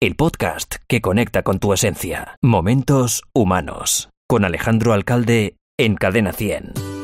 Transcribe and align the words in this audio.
el 0.00 0.14
podcast 0.14 0.76
que 0.88 1.00
conecta 1.00 1.42
con 1.42 1.58
tu 1.58 1.72
esencia. 1.72 2.36
Momentos 2.42 3.22
humanos. 3.32 4.10
Con 4.28 4.44
Alejandro 4.44 4.92
Alcalde 4.92 5.56
en 5.78 5.94
Cadena 5.94 6.32
100. 6.32 6.95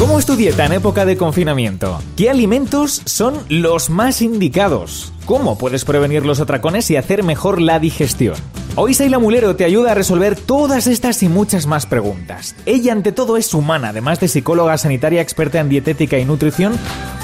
¿Cómo 0.00 0.18
es 0.18 0.24
tu 0.24 0.34
dieta 0.34 0.64
en 0.64 0.72
época 0.72 1.04
de 1.04 1.18
confinamiento? 1.18 2.00
¿Qué 2.16 2.30
alimentos 2.30 3.02
son 3.04 3.34
los 3.50 3.90
más 3.90 4.22
indicados? 4.22 5.12
¿Cómo 5.26 5.58
puedes 5.58 5.84
prevenir 5.84 6.24
los 6.24 6.40
atracones 6.40 6.90
y 6.90 6.96
hacer 6.96 7.22
mejor 7.22 7.60
la 7.60 7.78
digestión? 7.78 8.34
Hoy 8.76 8.94
Seila 8.94 9.18
Mulero 9.18 9.56
te 9.56 9.66
ayuda 9.66 9.92
a 9.92 9.94
resolver 9.94 10.36
todas 10.36 10.86
estas 10.86 11.22
y 11.22 11.28
muchas 11.28 11.66
más 11.66 11.84
preguntas. 11.84 12.56
Ella 12.64 12.92
ante 12.92 13.12
todo 13.12 13.36
es 13.36 13.52
humana, 13.52 13.90
además 13.90 14.18
de 14.20 14.28
psicóloga 14.28 14.78
sanitaria 14.78 15.20
experta 15.20 15.60
en 15.60 15.68
dietética 15.68 16.18
y 16.18 16.24
nutrición, 16.24 16.78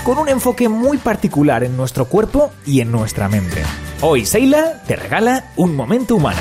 con 0.04 0.18
un 0.18 0.28
enfoque 0.28 0.68
muy 0.68 0.98
particular 0.98 1.64
en 1.64 1.78
nuestro 1.78 2.04
cuerpo 2.04 2.52
y 2.66 2.82
en 2.82 2.92
nuestra 2.92 3.26
mente. 3.26 3.62
Hoy 4.02 4.26
Seila 4.26 4.82
te 4.86 4.96
regala 4.96 5.50
un 5.56 5.74
momento 5.74 6.14
humano. 6.14 6.40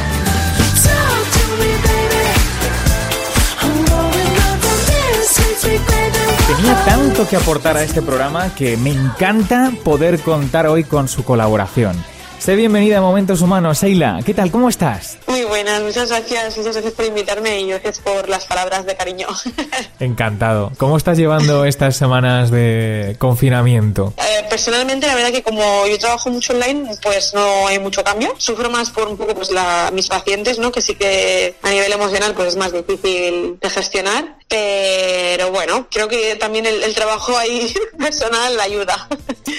Tenía 6.56 6.86
tanto 6.86 7.28
que 7.28 7.36
aportar 7.36 7.76
a 7.76 7.84
este 7.84 8.02
programa 8.02 8.56
que 8.56 8.78
me 8.78 8.92
encanta 8.92 9.74
poder 9.84 10.20
contar 10.22 10.68
hoy 10.68 10.86
con 10.86 11.10
su 11.10 11.26
colaboración. 11.26 11.98
Sé 12.46 12.56
bienvenida 12.56 13.00
a 13.00 13.02
Momentos 13.02 13.42
Humanos, 13.42 13.80
Seila. 13.80 14.20
¿Qué 14.24 14.36
tal? 14.36 14.52
¿Cómo 14.52 14.70
estás? 14.70 15.18
Muy 15.26 15.46
buenas, 15.46 15.82
muchas 15.82 16.10
gracias, 16.10 16.56
muchas 16.56 16.74
gracias 16.74 16.94
por 16.94 17.06
invitarme 17.06 17.60
y 17.60 17.70
gracias 17.70 17.98
por 17.98 18.30
las 18.30 18.46
palabras 18.46 18.86
de 18.86 18.96
cariño. 18.96 19.26
Encantado. 20.00 20.72
¿Cómo 20.78 20.96
estás 20.96 21.18
llevando 21.18 21.66
estas 21.66 21.96
semanas 21.96 22.52
de 22.52 23.16
confinamiento? 23.18 24.14
Eh, 24.18 24.46
personalmente, 24.48 25.08
la 25.08 25.16
verdad 25.16 25.32
que 25.32 25.42
como 25.42 25.88
yo 25.88 25.98
trabajo 25.98 26.30
mucho 26.30 26.54
online, 26.54 26.88
pues 27.02 27.34
no 27.34 27.66
hay 27.66 27.80
mucho 27.80 28.04
cambio. 28.04 28.36
Sufro 28.38 28.70
más 28.70 28.92
por 28.92 29.08
un 29.08 29.18
poco 29.18 29.34
pues 29.34 29.50
la, 29.50 29.90
mis 29.92 30.08
pacientes, 30.08 30.60
¿no? 30.60 30.72
Que 30.72 30.82
sí 30.82 30.94
que 30.94 31.56
a 31.64 31.72
nivel 31.72 31.92
emocional 31.94 32.36
pues 32.36 32.50
es 32.50 32.58
más 32.58 32.72
difícil 32.72 33.58
de 33.60 33.70
gestionar. 33.72 34.38
Pero 34.48 35.50
bueno, 35.50 35.88
creo 35.90 36.08
que 36.08 36.36
también 36.36 36.68
el, 36.68 36.84
el 36.84 36.94
trabajo 36.94 37.36
ahí 37.40 37.74
personal 37.98 38.60
ayuda. 38.60 39.08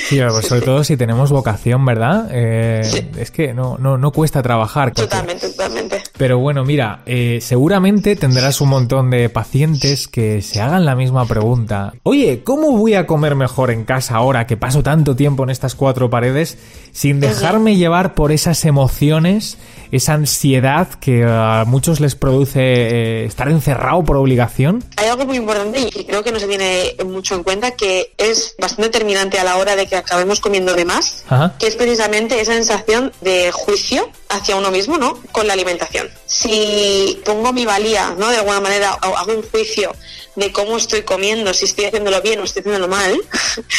Sí, 0.09 0.21
pues 0.21 0.47
sobre 0.47 0.61
todo 0.61 0.85
si 0.85 0.97
tenemos 0.97 1.31
vocación, 1.31 1.85
¿verdad? 1.85 2.29
Eh, 2.31 2.76
sí. 2.85 3.07
Es 3.17 3.31
que 3.31 3.55
no, 3.55 3.77
no, 3.79 3.99
no 3.99 4.11
cuesta 4.13 4.43
trabajar. 4.43 4.93
Totalmente, 4.93 5.49
totalmente. 5.49 6.03
Pero 6.17 6.39
bueno, 6.39 6.65
mira, 6.65 7.03
eh, 7.07 7.41
seguramente 7.43 8.17
tendrás 8.17 8.61
un 8.61 8.71
montón 8.71 9.11
de 9.11 9.29
pacientes 9.29 10.09
que 10.09 10.41
se 10.41 10.61
hagan 10.61 10.85
la 10.85 10.97
misma 10.97 11.27
pregunta. 11.27 11.93
Oye, 12.05 12.43
¿cómo 12.43 12.73
voy 12.73 12.95
a 12.95 13.07
comer 13.07 13.35
mejor 13.35 13.71
en 13.71 13.85
casa 13.85 14.17
ahora 14.17 14.47
que 14.47 14.57
paso 14.57 14.83
tanto 14.83 15.15
tiempo 15.15 15.45
en 15.45 15.51
estas 15.51 15.75
cuatro 15.75 16.09
paredes 16.09 16.57
sin 16.93 17.21
dejarme 17.21 17.77
llevar 17.77 18.15
por 18.15 18.33
esas 18.33 18.65
emociones, 18.65 19.59
esa 19.93 20.15
ansiedad 20.15 20.89
que 20.89 21.25
a 21.25 21.65
muchos 21.67 22.01
les 22.01 22.15
produce 22.15 22.61
eh, 22.61 23.25
estar 23.27 23.49
encerrado 23.49 24.03
por 24.03 24.17
obligación? 24.17 24.83
Hay 24.97 25.09
algo 25.09 25.27
muy 25.27 25.37
importante 25.37 25.81
y 25.81 26.05
creo 26.05 26.25
que 26.25 26.33
no 26.33 26.41
se 26.41 26.47
tiene 26.47 26.97
mucho 27.05 27.35
en 27.35 27.43
cuenta 27.43 27.73
que 27.73 28.15
es 28.17 28.55
bastante 28.59 28.85
determinante 28.89 29.39
a 29.39 29.45
la 29.45 29.57
hora 29.57 29.77
de 29.77 29.87
que 29.87 29.97
acabemos 29.97 30.41
comiendo 30.41 30.75
de 30.75 30.85
más, 30.87 31.25
Ajá. 31.29 31.55
que 31.59 31.67
es 31.67 31.77
precisamente 31.77 32.41
esa 32.41 32.57
sensación 32.67 33.13
de 33.21 33.53
juicio 33.53 34.11
hacia 34.29 34.57
uno 34.57 34.71
mismo, 34.71 34.99
¿no? 34.99 35.21
Con 35.33 35.47
la 35.47 35.53
alimentación. 35.53 36.11
Si 36.27 37.21
pongo 37.25 37.53
mi 37.53 37.65
valía, 37.65 38.15
¿no? 38.19 38.29
De 38.31 38.39
alguna 38.39 38.61
manera, 38.61 38.95
o 39.03 39.17
hago 39.17 39.33
un 39.33 39.43
juicio 39.49 39.95
de 40.35 40.53
cómo 40.53 40.77
estoy 40.77 41.03
comiendo, 41.03 41.55
si 41.55 41.65
estoy 41.65 41.87
haciéndolo 41.87 42.21
bien 42.21 42.41
o 42.41 42.45
estoy 42.45 42.61
haciéndolo 42.61 42.89
mal, 42.89 43.17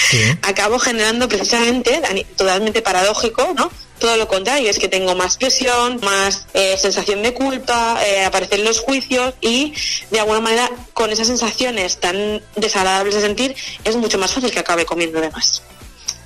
Sí. 0.09 0.21
acabo 0.41 0.79
generando 0.79 1.27
precisamente, 1.27 2.01
totalmente 2.35 2.81
paradójico, 2.81 3.53
¿no? 3.55 3.69
Todo 3.99 4.15
lo 4.15 4.27
contrario, 4.27 4.69
es 4.69 4.77
que 4.79 4.87
tengo 4.87 5.15
más 5.15 5.37
presión, 5.37 5.99
más 6.03 6.45
eh, 6.53 6.77
sensación 6.77 7.23
de 7.23 7.33
culpa, 7.33 7.99
eh, 8.05 8.23
aparecen 8.25 8.63
los 8.63 8.79
juicios 8.79 9.33
y 9.41 9.73
de 10.11 10.19
alguna 10.19 10.39
manera 10.39 10.69
con 10.93 11.09
esas 11.11 11.27
sensaciones 11.27 11.99
tan 11.99 12.41
desagradables 12.55 13.15
de 13.15 13.21
sentir 13.21 13.55
es 13.83 13.95
mucho 13.95 14.17
más 14.17 14.33
fácil 14.33 14.51
que 14.51 14.59
acabe 14.59 14.85
comiendo 14.85 15.19
de 15.19 15.31
más. 15.31 15.63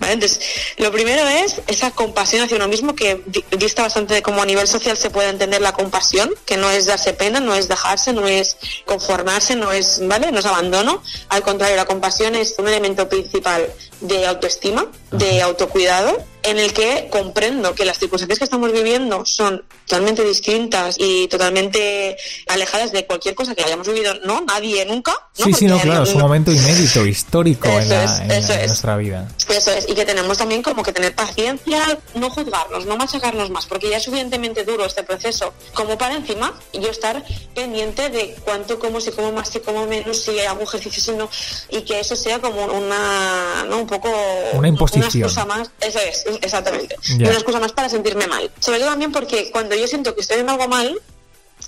¿Vale? 0.01 0.13
Entonces, 0.13 0.39
lo 0.77 0.91
primero 0.91 1.27
es 1.29 1.61
esa 1.67 1.91
compasión 1.91 2.43
hacia 2.43 2.57
uno 2.57 2.67
mismo, 2.67 2.95
que 2.95 3.21
di- 3.27 3.45
dista 3.55 3.83
bastante 3.83 4.15
de 4.15 4.23
cómo 4.23 4.41
a 4.41 4.45
nivel 4.47 4.67
social 4.67 4.97
se 4.97 5.11
puede 5.11 5.29
entender 5.29 5.61
la 5.61 5.73
compasión, 5.73 6.33
que 6.45 6.57
no 6.57 6.71
es 6.71 6.87
darse 6.87 7.13
pena, 7.13 7.39
no 7.39 7.53
es 7.53 7.67
dejarse, 7.67 8.11
no 8.11 8.27
es 8.27 8.57
conformarse, 8.85 9.55
no 9.55 9.71
es, 9.71 9.99
¿vale? 10.07 10.31
No 10.31 10.39
es 10.39 10.45
abandono. 10.47 11.03
Al 11.29 11.43
contrario, 11.43 11.75
la 11.75 11.85
compasión 11.85 12.33
es 12.33 12.55
un 12.57 12.67
elemento 12.67 13.07
principal 13.07 13.71
de 14.01 14.25
autoestima, 14.25 14.87
de 15.11 15.43
autocuidado, 15.43 16.17
en 16.43 16.57
el 16.59 16.73
que 16.73 17.07
comprendo 17.11 17.75
que 17.75 17.85
las 17.85 17.99
circunstancias 17.99 18.39
que 18.39 18.45
estamos 18.45 18.71
viviendo 18.71 19.25
son 19.25 19.63
totalmente 19.85 20.23
distintas 20.23 20.95
y 20.97 21.27
totalmente 21.27 22.17
alejadas 22.47 22.91
de 22.91 23.05
cualquier 23.05 23.35
cosa 23.35 23.53
que 23.55 23.63
hayamos 23.63 23.87
vivido, 23.87 24.13
¿no? 24.25 24.41
Nadie 24.41 24.85
nunca. 24.85 25.13
¿no? 25.37 25.45
Sí, 25.45 25.53
sí, 25.53 25.65
no, 25.65 25.79
claro, 25.79 26.03
es 26.03 26.13
un 26.13 26.21
momento 26.21 26.51
inédito, 26.51 27.05
histórico 27.05 27.67
en, 27.67 27.79
Eso 27.81 27.89
la- 27.93 28.03
es, 28.05 28.19
en 28.21 28.27
la- 28.29 28.37
eso 28.37 28.53
en 28.53 28.59
es. 28.61 28.67
nuestra 28.67 28.97
vida. 28.97 29.27
Eso 29.49 29.71
es, 29.71 29.87
y 29.89 29.93
que 29.93 30.05
tenemos 30.05 30.37
también 30.37 30.61
como 30.63 30.81
que 30.83 30.93
tener 30.93 31.13
paciencia, 31.13 31.99
no 32.15 32.29
juzgarnos, 32.29 32.85
no 32.85 32.97
machacarnos 32.97 33.49
más, 33.49 33.65
porque 33.65 33.89
ya 33.89 33.97
es 33.97 34.03
suficientemente 34.03 34.63
duro 34.63 34.85
este 34.85 35.03
proceso, 35.03 35.53
como 35.73 35.97
para 35.97 36.15
encima 36.15 36.53
yo 36.73 36.89
estar 36.89 37.23
pendiente 37.53 38.09
de 38.09 38.35
cuánto 38.45 38.79
como, 38.79 38.99
si 39.01 39.11
como 39.11 39.31
más, 39.31 39.49
si 39.49 39.59
como 39.59 39.85
menos, 39.87 40.21
si 40.21 40.39
hago 40.39 40.63
ejercicio, 40.63 41.03
si 41.03 41.11
no, 41.11 41.29
y 41.69 41.81
que 41.81 41.99
eso 41.99 42.15
sea 42.15 42.39
como 42.39 42.65
una, 42.65 43.65
¿no? 43.67 43.77
Un 43.79 43.87
poco... 43.87 44.09
Una 44.53 44.67
imposición. 44.67 45.03
Una 45.03 45.25
excusa 45.27 45.45
más, 45.45 45.69
eso 45.81 45.99
es, 45.99 46.23
exactamente. 46.41 46.95
Una 47.15 47.33
excusa 47.33 47.59
más 47.59 47.71
para 47.73 47.89
sentirme 47.89 48.27
mal. 48.27 48.49
Sobre 48.59 48.79
todo 48.79 48.89
también 48.89 49.11
porque 49.11 49.51
cuando 49.51 49.75
yo 49.75 49.87
siento 49.87 50.13
que 50.15 50.21
estoy 50.21 50.35
haciendo 50.35 50.53
algo 50.53 50.67
mal, 50.67 50.99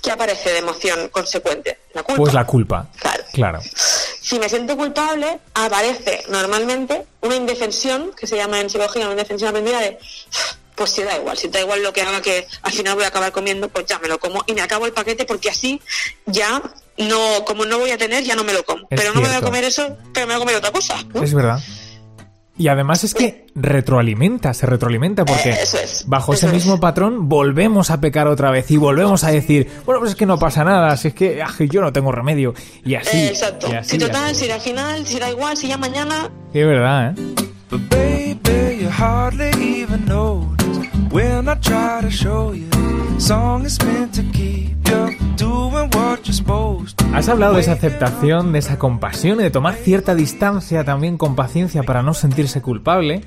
¿qué 0.02 0.10
aparece 0.10 0.50
de 0.50 0.58
emoción 0.58 1.08
consecuente? 1.08 1.78
La 1.94 2.02
culpa. 2.02 2.22
Pues 2.22 2.34
la 2.34 2.46
culpa. 2.46 2.88
Claro. 2.98 3.24
Claro. 3.32 3.60
Si 4.20 4.38
me 4.38 4.48
siento 4.48 4.76
culpable, 4.76 5.38
aparece 5.54 6.24
normalmente 6.28 7.06
una 7.20 7.36
indefensión, 7.36 8.12
que 8.18 8.26
se 8.26 8.36
llama 8.36 8.60
en 8.60 8.70
psicología 8.70 9.02
una 9.02 9.12
indefensión 9.12 9.50
aprendida 9.50 9.80
de, 9.80 9.98
pues 10.74 10.90
si 10.90 11.02
da 11.02 11.16
igual, 11.16 11.36
si 11.36 11.48
da 11.48 11.60
igual 11.60 11.82
lo 11.82 11.92
que 11.92 12.02
haga 12.02 12.20
que 12.20 12.46
al 12.62 12.72
final 12.72 12.94
voy 12.94 13.04
a 13.04 13.08
acabar 13.08 13.32
comiendo, 13.32 13.68
pues 13.68 13.86
ya 13.86 13.98
me 13.98 14.08
lo 14.08 14.18
como 14.18 14.42
y 14.46 14.54
me 14.54 14.62
acabo 14.62 14.86
el 14.86 14.92
paquete 14.92 15.24
porque 15.24 15.50
así 15.50 15.80
ya 16.26 16.62
no, 16.96 17.44
como 17.44 17.64
no 17.64 17.78
voy 17.78 17.90
a 17.90 17.98
tener, 17.98 18.24
ya 18.24 18.34
no 18.34 18.44
me 18.44 18.52
lo 18.52 18.64
como. 18.64 18.86
Es 18.90 18.98
pero 18.98 19.12
no 19.14 19.20
me 19.20 19.28
voy 19.28 19.36
a 19.36 19.40
comer 19.40 19.64
eso, 19.64 19.96
pero 20.12 20.26
me 20.26 20.34
voy 20.34 20.42
a 20.42 20.44
comer 20.44 20.56
otra 20.56 20.72
cosa. 20.72 21.02
¿no? 21.12 21.22
Es 21.22 21.34
verdad. 21.34 21.60
Y 22.56 22.68
además 22.68 23.02
es 23.02 23.14
que 23.14 23.46
retroalimenta, 23.56 24.54
se 24.54 24.66
retroalimenta 24.66 25.24
porque 25.24 25.50
Eh, 25.50 25.58
eso 25.62 25.76
es, 25.78 26.04
bajo 26.06 26.34
eso 26.34 26.46
ese 26.46 26.54
mismo 26.54 26.78
patrón 26.78 27.28
volvemos 27.28 27.90
a 27.90 28.00
pecar 28.00 28.28
otra 28.28 28.50
vez 28.52 28.70
y 28.70 28.76
volvemos 28.76 29.24
a 29.24 29.30
decir, 29.30 29.68
bueno, 29.84 29.98
pues 30.00 30.12
es 30.12 30.16
que 30.16 30.24
no 30.26 30.38
pasa 30.38 30.62
nada, 30.62 30.96
si 30.96 31.08
es 31.08 31.14
que 31.14 31.42
ah, 31.42 31.52
yo 31.68 31.80
no 31.80 31.92
tengo 31.92 32.12
remedio. 32.12 32.54
Y 32.84 32.94
así. 32.94 33.16
Eh, 33.16 33.28
exacto. 33.28 33.66
y 33.70 33.74
así, 33.74 33.90
si 33.90 33.98
total, 33.98 34.30
así. 34.30 34.44
si 34.44 34.50
al 34.52 34.60
final, 34.60 35.06
si 35.06 35.18
da 35.18 35.30
igual, 35.30 35.56
si 35.56 35.68
ya 35.68 35.76
mañana, 35.78 36.30
Sí, 36.52 36.60
es 36.60 36.66
verdad, 36.66 37.10
¿eh? 37.10 37.14
But 37.70 37.80
baby, 37.90 38.82
you 38.82 38.88
hardly 38.88 39.50
even 39.82 40.04
notice 40.06 40.88
when 41.10 41.48
I 41.48 41.54
try 41.56 42.02
to 42.02 42.10
show 42.10 42.52
you. 42.54 42.68
Song 43.18 43.64
is 43.66 43.78
meant 43.84 44.14
to 44.14 44.22
keep 44.32 44.76
you 44.88 45.16
doing 45.36 45.90
what 45.90 46.24
you're 46.24 46.32
supposed 46.34 46.98
to. 46.98 47.03
Has 47.14 47.28
hablado 47.28 47.54
de 47.54 47.60
esa 47.60 47.72
aceptación, 47.72 48.52
de 48.52 48.58
esa 48.58 48.76
compasión 48.76 49.38
y 49.38 49.44
de 49.44 49.50
tomar 49.52 49.76
cierta 49.76 50.16
distancia 50.16 50.82
también 50.82 51.16
con 51.16 51.36
paciencia 51.36 51.84
para 51.84 52.02
no 52.02 52.12
sentirse 52.12 52.60
culpable. 52.60 53.22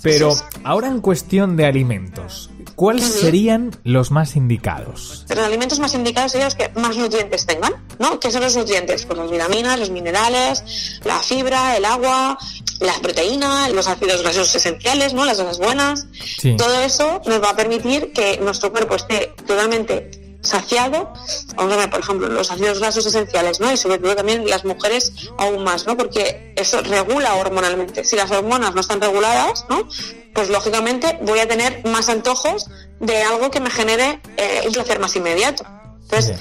Pero 0.00 0.32
ahora 0.62 0.86
en 0.86 1.00
cuestión 1.00 1.56
de 1.56 1.66
alimentos, 1.66 2.50
¿cuáles 2.76 3.04
serían 3.04 3.72
los 3.82 4.12
más 4.12 4.36
indicados? 4.36 5.26
los 5.28 5.38
alimentos 5.44 5.80
más 5.80 5.92
indicados 5.94 6.32
serían 6.32 6.46
los 6.46 6.54
que 6.54 6.68
más 6.80 6.96
nutrientes 6.96 7.46
tengan, 7.46 7.72
¿no? 7.98 8.20
¿Qué 8.20 8.30
son 8.30 8.42
los 8.42 8.56
nutrientes? 8.56 9.04
Pues 9.06 9.18
las 9.18 9.28
vitaminas, 9.28 9.80
los 9.80 9.90
minerales, 9.90 11.00
la 11.04 11.18
fibra, 11.18 11.76
el 11.76 11.84
agua, 11.84 12.38
las 12.78 13.00
proteínas, 13.00 13.72
los 13.72 13.88
ácidos 13.88 14.22
grasos 14.22 14.54
esenciales, 14.54 15.14
¿no? 15.14 15.24
Las 15.24 15.38
grasas 15.38 15.58
buenas. 15.58 16.06
Sí. 16.38 16.54
Todo 16.56 16.80
eso 16.80 17.20
nos 17.26 17.42
va 17.42 17.50
a 17.50 17.56
permitir 17.56 18.12
que 18.12 18.38
nuestro 18.40 18.70
cuerpo 18.70 18.94
esté 18.94 19.34
totalmente 19.44 20.25
saciado, 20.46 21.12
vamos 21.54 21.74
a 21.74 21.76
ver, 21.76 21.90
por 21.90 22.00
ejemplo, 22.00 22.28
los 22.28 22.50
ácidos 22.50 22.78
grasos 22.78 23.04
esenciales, 23.06 23.60
¿no? 23.60 23.72
Y 23.72 23.76
sobre 23.76 23.98
todo 23.98 24.16
también 24.16 24.48
las 24.48 24.64
mujeres 24.64 25.12
aún 25.38 25.64
más, 25.64 25.86
¿no? 25.86 25.96
Porque 25.96 26.54
eso 26.56 26.80
regula 26.82 27.34
hormonalmente. 27.34 28.04
Si 28.04 28.16
las 28.16 28.30
hormonas 28.30 28.74
no 28.74 28.80
están 28.80 29.00
reguladas, 29.00 29.66
¿no? 29.68 29.88
Pues 30.34 30.48
lógicamente 30.50 31.18
voy 31.22 31.40
a 31.40 31.48
tener 31.48 31.84
más 31.86 32.08
antojos 32.08 32.66
de 33.00 33.22
algo 33.22 33.50
que 33.50 33.60
me 33.60 33.70
genere 33.70 34.20
eh, 34.36 34.62
un 34.66 34.72
placer 34.72 34.98
más 34.98 35.16
inmediato. 35.16 35.64
Entonces, 36.02 36.38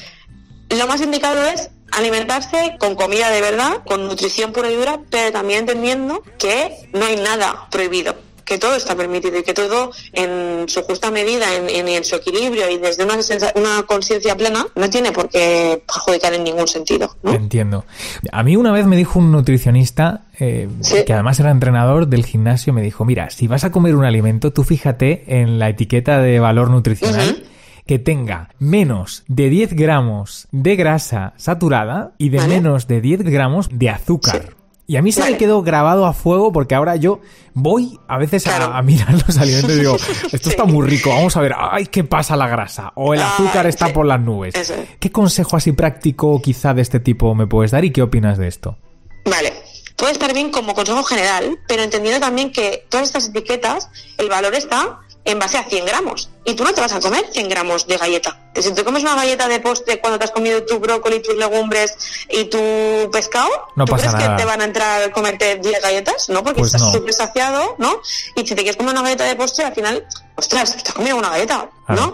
lo 0.70 0.88
más 0.88 1.02
indicado 1.02 1.44
es 1.44 1.70
alimentarse 1.92 2.76
con 2.80 2.96
comida 2.96 3.30
de 3.30 3.42
verdad, 3.42 3.84
con 3.86 4.08
nutrición 4.08 4.52
pura 4.52 4.70
y 4.70 4.76
dura, 4.76 5.00
pero 5.10 5.32
también 5.32 5.60
entendiendo 5.60 6.22
que 6.38 6.90
no 6.94 7.06
hay 7.06 7.16
nada 7.18 7.68
prohibido. 7.72 8.25
Que 8.46 8.58
todo 8.60 8.76
está 8.76 8.96
permitido 8.96 9.38
y 9.40 9.44
que 9.44 9.54
todo 9.54 9.92
en 10.14 10.70
su 10.70 10.84
justa 10.84 11.10
medida, 11.12 11.54
en, 11.56 11.68
en- 11.70 11.88
en 11.88 12.04
su 12.04 12.16
equilibrio 12.16 12.70
y 12.70 12.78
desde 12.78 13.04
una, 13.04 13.16
una 13.56 13.84
conciencia 13.84 14.36
plena, 14.38 14.66
no 14.76 14.90
tiene 14.90 15.12
por 15.12 15.30
qué 15.30 15.82
perjudicar 15.86 16.34
en 16.36 16.44
ningún 16.44 16.68
sentido. 16.68 17.16
¿no? 17.24 17.34
Entiendo. 17.34 17.86
A 18.32 18.44
mí 18.44 18.56
una 18.56 18.72
vez 18.72 18.86
me 18.86 18.96
dijo 18.98 19.20
un 19.20 19.32
nutricionista, 19.32 20.26
eh, 20.40 20.70
Sí. 20.82 20.98
que 21.06 21.14
además 21.14 21.40
era 21.40 21.50
entrenador 21.52 22.08
del 22.08 22.26
gimnasio, 22.26 22.72
me 22.72 22.82
dijo, 22.82 23.04
mira, 23.04 23.30
si 23.32 23.48
vas 23.48 23.64
a 23.64 23.72
comer 23.72 23.96
un 23.96 24.06
alimento, 24.06 24.54
tú 24.54 24.64
fíjate 24.64 25.24
en 25.28 25.58
la 25.60 25.70
etiqueta 25.70 26.20
de 26.22 26.40
valor 26.40 26.70
nutricional. 26.70 27.44
Que 27.88 28.00
tenga 28.00 28.50
menos 28.58 29.24
de 29.28 29.48
10 29.50 29.74
gramos 29.74 30.48
de 30.52 30.76
grasa 30.76 31.34
saturada 31.38 32.14
y 32.18 32.30
de 32.30 32.38
Vale. 32.40 32.56
menos 32.56 32.88
de 32.88 33.00
10 33.00 33.22
gramos 33.22 33.70
de 33.72 33.90
azúcar. 33.92 34.42
Sí. 34.50 34.54
Y 34.88 34.98
a 34.98 35.02
mí 35.02 35.12
se 35.12 35.24
me 35.24 35.36
quedó 35.38 35.64
grabado 35.64 36.06
a 36.06 36.14
fuego 36.14 36.52
porque 36.52 36.76
ahora 36.76 36.96
yo 36.96 37.20
voy 37.56 38.00
a 38.08 38.18
veces 38.20 38.46
a- 38.46 38.58
Claro. 38.58 38.74
a, 38.74 38.82
mirar 38.84 39.12
los 39.14 39.36
alimentos 39.40 39.72
y 39.72 39.80
digo, 39.80 39.98
esto 40.32 40.50
está 40.50 40.66
muy 40.66 40.86
rico, 40.88 41.10
vamos 41.10 41.36
a 41.38 41.42
ver, 41.42 41.54
ay, 41.58 41.88
¿qué 41.88 42.04
pasa 42.04 42.36
la 42.36 42.48
grasa? 42.48 42.92
O 42.96 43.14
el 43.16 43.20
Ay, 43.22 43.28
azúcar 43.34 43.66
está 43.66 43.88
sí. 43.88 43.94
por 43.94 44.06
las 44.06 44.20
nubes. 44.22 44.54
Eso. 44.54 44.76
¿Qué 45.00 45.12
consejo 45.12 45.58
así 45.58 45.72
práctico 45.72 46.40
quizá 46.42 46.74
de 46.76 46.84
este 46.84 47.00
tipo 47.00 47.34
me 47.34 47.48
puedes 47.48 47.72
dar 47.72 47.84
y 47.84 47.92
qué 47.92 48.04
opinas 48.04 48.38
de 48.38 48.48
esto? 48.48 48.78
Vale. 49.26 49.54
Puede 49.96 50.12
estar 50.12 50.34
bien 50.34 50.52
como 50.52 50.74
consejo 50.76 51.04
general, 51.04 51.58
pero 51.70 51.82
entendiendo 51.82 52.20
también 52.20 52.52
que 52.52 52.86
todas 52.90 53.08
estas 53.08 53.30
etiquetas, 53.30 53.90
el 54.18 54.28
valor 54.30 54.54
está 54.54 55.00
en 55.26 55.40
base 55.40 55.58
a 55.58 55.64
100 55.64 55.86
gramos. 55.86 56.30
Y 56.46 56.54
tú 56.54 56.64
no 56.64 56.72
te 56.74 56.82
vas 56.82 56.94
a 56.94 57.00
comer 57.00 57.26
100 57.32 57.50
gramos 57.50 57.88
de 57.88 57.98
galleta. 57.98 58.40
Si 58.56 58.72
te 58.74 58.84
comes 58.84 59.02
una 59.04 59.16
galleta 59.16 59.48
de 59.48 59.60
postre 59.60 60.00
cuando 60.00 60.18
te 60.20 60.26
has 60.26 60.32
comido 60.32 60.64
tu 60.66 60.80
brócoli, 60.80 61.20
tus 61.22 61.36
legumbres 61.36 61.96
y 62.30 62.46
tu 62.46 63.10
pescado, 63.12 63.50
No 63.76 63.86
¿tú 63.86 63.92
pasa 63.92 64.04
crees 64.10 64.14
nada. 64.24 64.36
que 64.38 64.42
te 64.44 64.46
van 64.46 64.62
a 64.62 64.66
entrar 64.66 65.04
a 65.04 65.12
comerte 65.12 65.56
10 65.58 65.82
galletas? 65.82 66.30
No, 66.30 66.44
porque 66.44 66.60
Pues 66.60 66.74
estás 66.74 66.88
no. 66.88 66.94
súper 66.94 67.14
saciado, 67.14 67.76
¿no? 67.80 68.00
Y 68.36 68.42
si 68.48 68.54
te 68.56 68.62
quieres 68.62 68.78
comer 68.78 68.92
una 68.94 69.02
galleta 69.02 69.24
de 69.26 69.36
postre, 69.36 69.66
al 69.66 69.74
final, 69.74 70.08
ostras, 70.36 70.72
te 70.84 70.90
has 70.90 70.94
comido 70.94 71.18
una 71.18 71.30
galleta. 71.32 71.70
¿no? 71.88 72.14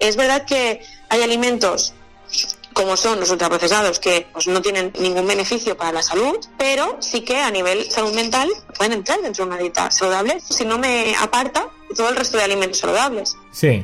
Es 0.00 0.16
verdad 0.16 0.44
que 0.46 0.84
hay 1.10 1.22
alimentos 1.22 1.92
como 2.72 2.96
son 2.96 3.20
los 3.20 3.30
ultraprocesados 3.30 3.98
que 3.98 4.26
pues, 4.32 4.46
no 4.46 4.62
tienen 4.62 4.92
ningún 4.98 5.26
beneficio 5.26 5.76
para 5.76 5.92
la 5.92 6.02
salud, 6.02 6.36
pero 6.58 6.96
sí 7.00 7.22
que 7.22 7.38
a 7.38 7.50
nivel 7.50 7.90
salud 7.90 8.14
mental 8.14 8.48
pueden 8.76 8.94
entrar 8.94 9.20
dentro 9.20 9.44
de 9.44 9.50
una 9.50 9.60
dieta 9.60 9.90
saludable 9.90 10.40
si 10.40 10.64
no 10.64 10.78
me 10.78 11.14
aparta 11.16 11.68
todo 11.96 12.08
el 12.08 12.16
resto 12.16 12.38
de 12.38 12.44
alimentos 12.44 12.78
saludables. 12.78 13.36
Sí, 13.50 13.82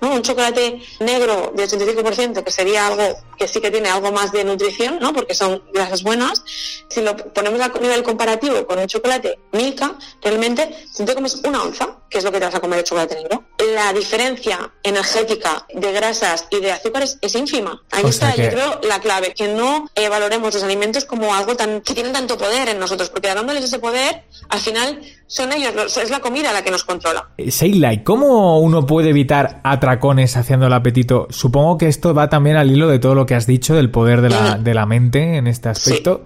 ¿no? 0.00 0.12
Un 0.12 0.22
chocolate 0.22 0.80
negro 1.00 1.52
de 1.54 1.64
85%, 1.64 2.44
que 2.44 2.50
sería 2.50 2.86
algo 2.86 3.02
que 3.36 3.46
sí 3.48 3.60
que 3.60 3.70
tiene 3.70 3.88
algo 3.88 4.12
más 4.12 4.32
de 4.32 4.44
nutrición, 4.44 4.98
¿no? 5.00 5.12
porque 5.12 5.34
son 5.34 5.62
grasas 5.72 6.02
buenas. 6.02 6.42
Si 6.88 7.02
lo 7.02 7.16
ponemos 7.16 7.60
a 7.60 7.68
nivel 7.80 8.02
comparativo 8.02 8.66
con 8.66 8.78
un 8.78 8.86
chocolate 8.86 9.38
Milka, 9.52 9.94
realmente 10.22 10.74
si 10.92 11.04
te 11.04 11.14
comes 11.14 11.34
una 11.44 11.62
onza, 11.62 11.98
que 12.08 12.18
es 12.18 12.24
lo 12.24 12.30
que 12.32 12.38
te 12.38 12.46
vas 12.46 12.54
a 12.54 12.60
comer 12.60 12.78
de 12.78 12.84
chocolate 12.84 13.14
negro, 13.16 13.44
la 13.74 13.92
diferencia 13.92 14.72
energética 14.82 15.66
de 15.74 15.92
grasas 15.92 16.46
y 16.50 16.60
de 16.60 16.72
azúcares 16.72 17.18
es 17.20 17.34
ínfima. 17.34 17.82
Ahí 17.90 18.04
O 18.04 18.08
está, 18.08 18.32
que- 18.32 18.44
yo 18.44 18.50
creo, 18.50 18.80
la 18.88 19.00
clave, 19.00 19.34
que 19.34 19.48
no 19.48 19.88
eh, 19.94 20.08
valoremos 20.08 20.54
los 20.54 20.62
alimentos 20.62 21.04
como 21.04 21.34
algo 21.34 21.56
tan 21.56 21.80
que 21.82 21.94
tienen 21.94 22.12
tanto 22.12 22.38
poder 22.38 22.68
en 22.68 22.78
nosotros, 22.78 23.10
porque 23.10 23.28
dándoles 23.34 23.64
ese 23.64 23.78
poder, 23.78 24.22
al 24.48 24.58
final 24.60 25.00
son 25.26 25.52
ellos, 25.52 25.74
los- 25.74 25.96
es 25.96 26.10
la 26.10 26.20
comida 26.20 26.52
la 26.52 26.62
que 26.62 26.70
nos 26.70 26.84
controla. 26.84 27.28
Eh, 27.36 27.50
Sheila, 27.50 27.92
¿y 27.92 28.02
cómo 28.04 28.60
uno 28.60 28.86
puede 28.86 29.10
evitar 29.10 29.60
atracones 29.64 30.36
haciendo 30.36 30.66
el 30.68 30.72
apetito? 30.72 31.26
Supongo 31.30 31.76
que 31.78 31.88
esto 31.88 32.14
va 32.14 32.28
también 32.28 32.56
al 32.56 32.70
hilo 32.70 32.88
de 32.88 32.98
todo 32.98 33.14
lo 33.14 33.25
que 33.26 33.34
has 33.34 33.46
dicho 33.46 33.74
del 33.74 33.90
poder 33.90 34.20
de 34.22 34.30
la, 34.30 34.52
Ujú. 34.54 34.62
de 34.62 34.74
la 34.74 34.86
mente 34.86 35.36
en 35.36 35.46
este 35.46 35.68
aspecto. 35.68 36.24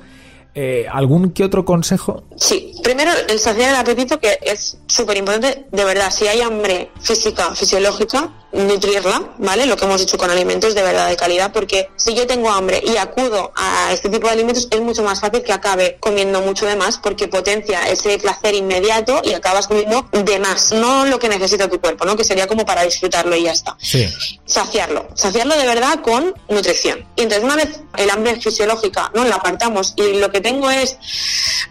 Eh, 0.54 0.86
¿Algún 0.90 1.30
que 1.30 1.44
otro 1.44 1.64
consejo? 1.64 2.24
Sí, 2.36 2.72
primero 2.82 3.10
el 3.28 3.38
saciar 3.38 3.70
el 3.70 3.76
apetito 3.76 4.18
que 4.18 4.38
es 4.42 4.78
súper 4.88 5.16
importante, 5.16 5.66
de 5.70 5.84
verdad, 5.84 6.10
si 6.10 6.26
hay 6.26 6.40
hambre 6.40 6.90
física, 7.00 7.54
fisiológica, 7.54 8.30
nutrirla, 8.52 9.22
¿vale? 9.38 9.66
Lo 9.66 9.76
que 9.76 9.84
hemos 9.84 10.00
dicho 10.00 10.18
con 10.18 10.30
alimentos 10.30 10.74
de 10.74 10.82
verdad 10.82 11.08
de 11.08 11.16
calidad, 11.16 11.52
porque 11.52 11.88
si 11.96 12.14
yo 12.14 12.26
tengo 12.26 12.50
hambre 12.50 12.82
y 12.84 12.96
acudo 12.96 13.52
a 13.54 13.92
este 13.92 14.08
tipo 14.08 14.26
de 14.26 14.32
alimentos 14.32 14.66
es 14.70 14.80
mucho 14.80 15.02
más 15.02 15.20
fácil 15.20 15.42
que 15.42 15.52
acabe 15.52 15.96
comiendo 16.00 16.40
mucho 16.40 16.66
de 16.66 16.76
más 16.76 16.98
porque 16.98 17.28
potencia 17.28 17.88
ese 17.88 18.18
placer 18.18 18.54
inmediato 18.54 19.20
y 19.24 19.32
acabas 19.34 19.66
comiendo 19.68 20.06
de 20.12 20.38
más, 20.40 20.72
no 20.72 21.06
lo 21.06 21.18
que 21.18 21.28
necesita 21.28 21.68
tu 21.68 21.80
cuerpo, 21.80 22.04
¿no? 22.04 22.16
Que 22.16 22.24
sería 22.24 22.46
como 22.46 22.66
para 22.66 22.82
disfrutarlo 22.82 23.36
y 23.36 23.44
ya 23.44 23.52
está 23.52 23.76
Sí. 23.80 24.08
saciarlo, 24.46 25.08
saciarlo 25.14 25.56
de 25.56 25.66
verdad 25.66 26.00
con 26.02 26.34
nutrición. 26.48 27.06
Y 27.16 27.22
entonces 27.22 27.44
una 27.44 27.56
vez 27.56 27.80
el 27.96 28.10
hambre 28.10 28.40
fisiológica 28.40 29.10
no 29.14 29.24
la 29.24 29.36
apartamos 29.36 29.94
y 29.96 30.14
lo 30.14 30.30
que 30.30 30.40
tengo 30.40 30.70
es 30.70 30.96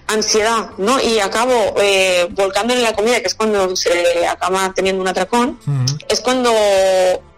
ansiedad, 0.08 0.70
¿no? 0.78 1.00
Y 1.02 1.20
acabo 1.20 1.76
eh, 1.82 2.28
volcando 2.32 2.74
en 2.74 2.84
la 2.84 2.94
comida, 2.94 3.20
que 3.22 3.28
es 3.28 3.36
cuando 3.36 3.76
se 3.76 4.26
acaba 4.28 4.72
teniendo 4.74 5.02
un 5.02 5.08
atracón, 5.08 5.60
es 6.08 6.20
cuando 6.22 6.52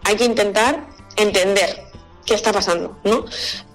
hay 0.04 0.16
que 0.16 0.24
intentar 0.24 0.86
entender 1.16 1.92
qué 2.24 2.34
está 2.34 2.52
pasando, 2.52 2.98
¿no? 3.04 3.24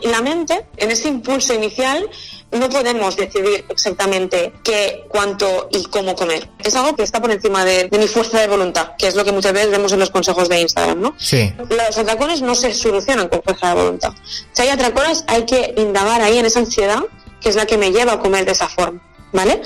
Y 0.02 0.08
la 0.08 0.22
mente, 0.22 0.66
en 0.78 0.92
ese 0.92 1.10
impulso 1.10 1.54
inicial, 1.54 2.10
no 2.52 2.70
podemos 2.70 3.16
decidir 3.18 3.66
exactamente 3.70 4.54
qué, 4.64 5.06
cuánto 5.10 5.68
y 5.72 5.84
cómo 5.86 6.16
comer. 6.16 6.50
Es 6.64 6.76
algo 6.76 6.96
que 6.96 7.04
está 7.04 7.22
por 7.22 7.32
encima 7.32 7.66
de, 7.66 7.90
de 7.90 7.98
mi 7.98 8.08
fuerza 8.08 8.40
de 8.40 8.48
voluntad, 8.48 8.92
que 8.98 9.08
es 9.08 9.16
lo 9.16 9.26
que 9.26 9.34
muchas 9.34 9.52
veces 9.52 9.72
vemos 9.72 9.92
en 9.92 10.00
los 10.00 10.10
consejos 10.10 10.48
de 10.48 10.62
Instagram, 10.62 11.02
¿no? 11.02 11.16
Sí. 11.18 11.54
Los 11.70 11.98
atracones 11.98 12.42
no 12.42 12.56
se 12.56 12.74
solucionan 12.74 13.28
con 13.28 13.44
fuerza 13.44 13.70
de 13.70 13.82
voluntad. 13.82 14.14
Si 14.54 14.62
hay 14.62 14.70
atracones, 14.70 15.26
hay 15.28 15.46
que 15.46 15.74
indagar 15.78 16.22
ahí 16.22 16.38
en 16.38 16.46
esa 16.46 16.60
ansiedad, 16.60 17.04
que 17.42 17.50
es 17.50 17.56
la 17.56 17.66
que 17.66 17.78
me 17.78 17.92
lleva 17.92 18.14
a 18.14 18.20
comer 18.20 18.46
de 18.46 18.54
esa 18.54 18.70
forma, 18.70 19.02
¿vale? 19.34 19.62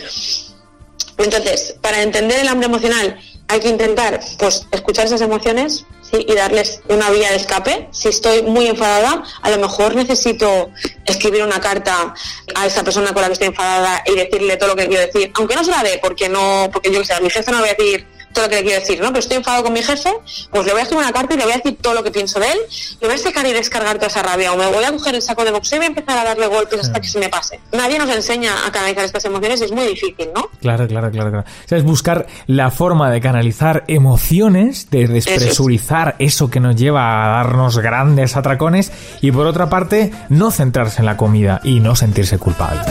Entonces, 1.18 1.76
para 1.82 2.02
entender 2.02 2.40
el 2.40 2.48
hambre 2.48 2.66
emocional, 2.66 3.20
hay 3.52 3.60
que 3.60 3.68
intentar, 3.68 4.18
pues, 4.38 4.66
escuchar 4.72 5.06
esas 5.06 5.20
emociones 5.20 5.86
y 6.14 6.34
darles 6.34 6.82
una 6.88 7.10
vía 7.10 7.30
de 7.32 7.36
escape. 7.36 7.90
Si 7.92 8.08
estoy 8.08 8.44
muy 8.44 8.68
enfadada, 8.68 9.24
a 9.42 9.50
lo 9.50 9.58
mejor 9.58 9.94
necesito 9.94 10.70
escribir 11.06 11.44
una 11.44 11.60
carta 11.60 12.14
a 12.56 12.66
esa 12.66 12.84
persona 12.84 13.14
con 13.14 13.22
la 13.22 13.28
que 13.28 13.34
estoy 13.34 13.48
enfadada 13.50 14.04
y 14.06 14.16
decirle 14.16 14.56
todo 14.56 14.70
lo 14.70 14.76
que 14.78 14.88
quiero 14.88 15.06
decir, 15.06 15.32
aunque 15.36 15.56
no 15.56 15.66
se 15.66 15.72
la 15.72 15.84
dé, 15.84 16.00
porque 16.02 16.30
no, 16.30 16.70
porque 16.72 16.94
yo 16.94 17.02
que 17.02 17.06
sé, 17.06 17.22
mi 17.22 17.30
jefe 17.30 17.52
no 17.52 17.58
le 17.58 17.64
voy 17.64 17.70
a 17.72 17.74
decir 17.74 18.08
todo 18.34 18.46
lo 18.46 18.50
que 18.50 18.56
le 18.58 18.64
quiero 18.64 18.80
decir, 18.80 19.00
¿no? 19.00 19.08
Pero 19.08 19.20
estoy 19.20 19.38
enfadado 19.38 19.64
con 19.64 19.74
mi 19.74 19.82
jefe, 19.82 20.12
pues 20.52 20.66
le 20.66 20.72
voy 20.72 20.80
a 20.80 20.84
escribir 20.84 21.04
una 21.04 21.14
carta 21.14 21.34
y 21.34 21.38
le 21.38 21.44
voy 21.44 21.54
a 21.54 21.58
decir 21.58 21.78
todo 21.82 21.94
lo 21.94 22.04
que 22.04 22.12
pienso 22.12 22.40
de 22.40 22.52
él, 22.52 22.58
le 23.00 23.08
voy 23.08 23.16
a 23.16 23.20
sacar 23.20 23.46
y 23.46 23.54
descargar 23.54 23.96
toda 23.96 24.08
esa 24.08 24.24
rabia, 24.24 24.54
o 24.54 24.58
me 24.58 24.68
voy 24.68 24.84
a 24.84 24.92
coger 24.92 25.16
el 25.16 25.22
saco 25.22 25.44
de 25.46 25.52
boxeo 25.52 25.78
y 25.78 25.80
voy 25.80 25.86
a 25.86 25.90
empezar 25.90 26.18
a 26.18 26.24
darle 26.24 26.48
golpes 26.48 26.80
hasta 26.82 27.00
que 27.00 27.08
se 27.08 27.20
me 27.20 27.30
pase. 27.30 27.60
Nadie 27.72 27.98
nos 27.98 28.10
enseña 28.10 28.66
a 28.66 28.72
canalizar 28.72 29.06
estas 29.06 29.26
emociones, 29.26 29.62
es 29.62 29.72
muy 29.72 29.86
difícil, 29.88 30.30
¿no? 30.36 30.50
Claro, 30.60 30.88
claro, 30.88 31.12
claro, 31.12 31.32
claro. 31.32 31.46
O 31.48 31.68
sea, 31.68 31.78
es 31.78 31.84
buscar 31.84 32.28
la 32.48 32.72
forma 32.72 33.12
de 33.12 33.22
canalizar 33.22 33.84
emociones, 33.88 34.90
de 34.90 35.08
despresurizar 35.08 36.16
eso 36.20 36.50
que 36.50 36.60
nos 36.60 36.76
lleva 36.76 37.26
a 37.26 37.44
darnos 37.44 37.78
grandes 37.78 38.36
atracones 38.36 38.92
y 39.22 39.32
por 39.32 39.46
otra 39.46 39.70
parte, 39.70 40.12
no 40.30 40.52
centrarse 40.52 41.00
en 41.00 41.06
la 41.06 41.18
comida 41.18 41.62
y 41.64 41.80
no 41.80 41.96
sentirse 41.96 42.38
culpable. 42.38 42.82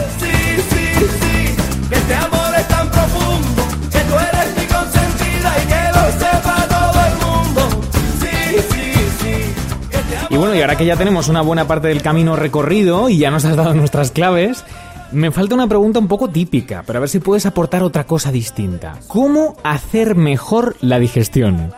Y 10.31 10.37
bueno, 10.37 10.55
y 10.55 10.61
ahora 10.61 10.77
que 10.77 10.87
ya 10.87 10.97
tenemos 10.97 11.29
una 11.29 11.43
buena 11.43 11.67
parte 11.67 11.89
del 11.89 12.03
camino 12.03 12.37
recorrido 12.37 13.09
y 13.09 13.19
ya 13.19 13.31
nos 13.33 13.45
has 13.45 13.57
dado 13.57 13.75
nuestras 13.75 14.13
claves, 14.13 14.65
me 15.11 15.33
falta 15.33 15.57
una 15.57 15.67
pregunta 15.67 15.99
un 15.99 16.07
poco 16.07 16.31
típica, 16.31 16.85
pero 16.87 16.99
a 16.99 17.01
ver 17.01 17.09
si 17.09 17.19
puedes 17.19 17.47
aportar 17.47 17.83
otra 17.83 18.07
cosa 18.07 18.31
distinta. 18.31 19.01
¿Cómo 19.09 19.57
hacer 19.65 20.15
mejor 20.15 20.77
la 20.83 21.01
digestión? 21.01 21.75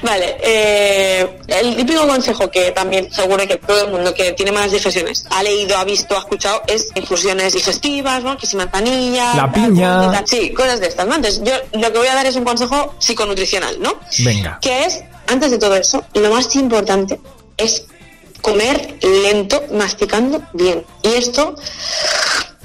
Vale, 0.00 0.36
eh, 0.44 1.38
el 1.48 1.74
típico 1.74 2.06
consejo 2.06 2.48
que 2.48 2.70
también 2.70 3.12
seguro 3.12 3.44
que 3.48 3.56
todo 3.56 3.86
el 3.86 3.90
mundo 3.90 4.14
que 4.14 4.32
tiene 4.32 4.52
malas 4.52 4.70
digestiones 4.70 5.26
ha 5.30 5.42
leído, 5.42 5.76
ha 5.76 5.82
visto, 5.82 6.14
ha 6.14 6.20
escuchado 6.20 6.62
es 6.68 6.90
infusiones 6.94 7.52
digestivas, 7.52 8.22
¿no? 8.22 8.36
Que 8.38 8.46
si 8.46 8.54
manzanilla, 8.56 9.34
La 9.34 9.50
piña. 9.50 10.02
tal, 10.02 10.12
tal. 10.12 10.28
sí, 10.28 10.50
cosas 10.52 10.78
de 10.78 10.86
estas, 10.86 11.04
¿no? 11.04 11.16
Entonces 11.16 11.42
yo 11.44 11.52
lo 11.80 11.92
que 11.92 11.98
voy 11.98 12.06
a 12.06 12.14
dar 12.14 12.26
es 12.26 12.36
un 12.36 12.44
consejo 12.44 12.94
psiconutricional, 13.00 13.76
¿no? 13.80 13.94
Venga. 14.20 14.60
Que 14.62 14.84
es, 14.84 15.02
antes 15.26 15.50
de 15.50 15.58
todo 15.58 15.74
eso, 15.74 16.04
lo 16.14 16.30
más 16.30 16.54
importante 16.54 17.18
es 17.58 17.84
comer 18.40 18.96
lento, 19.02 19.62
masticando 19.72 20.42
bien. 20.54 20.84
Y 21.02 21.08
esto 21.08 21.54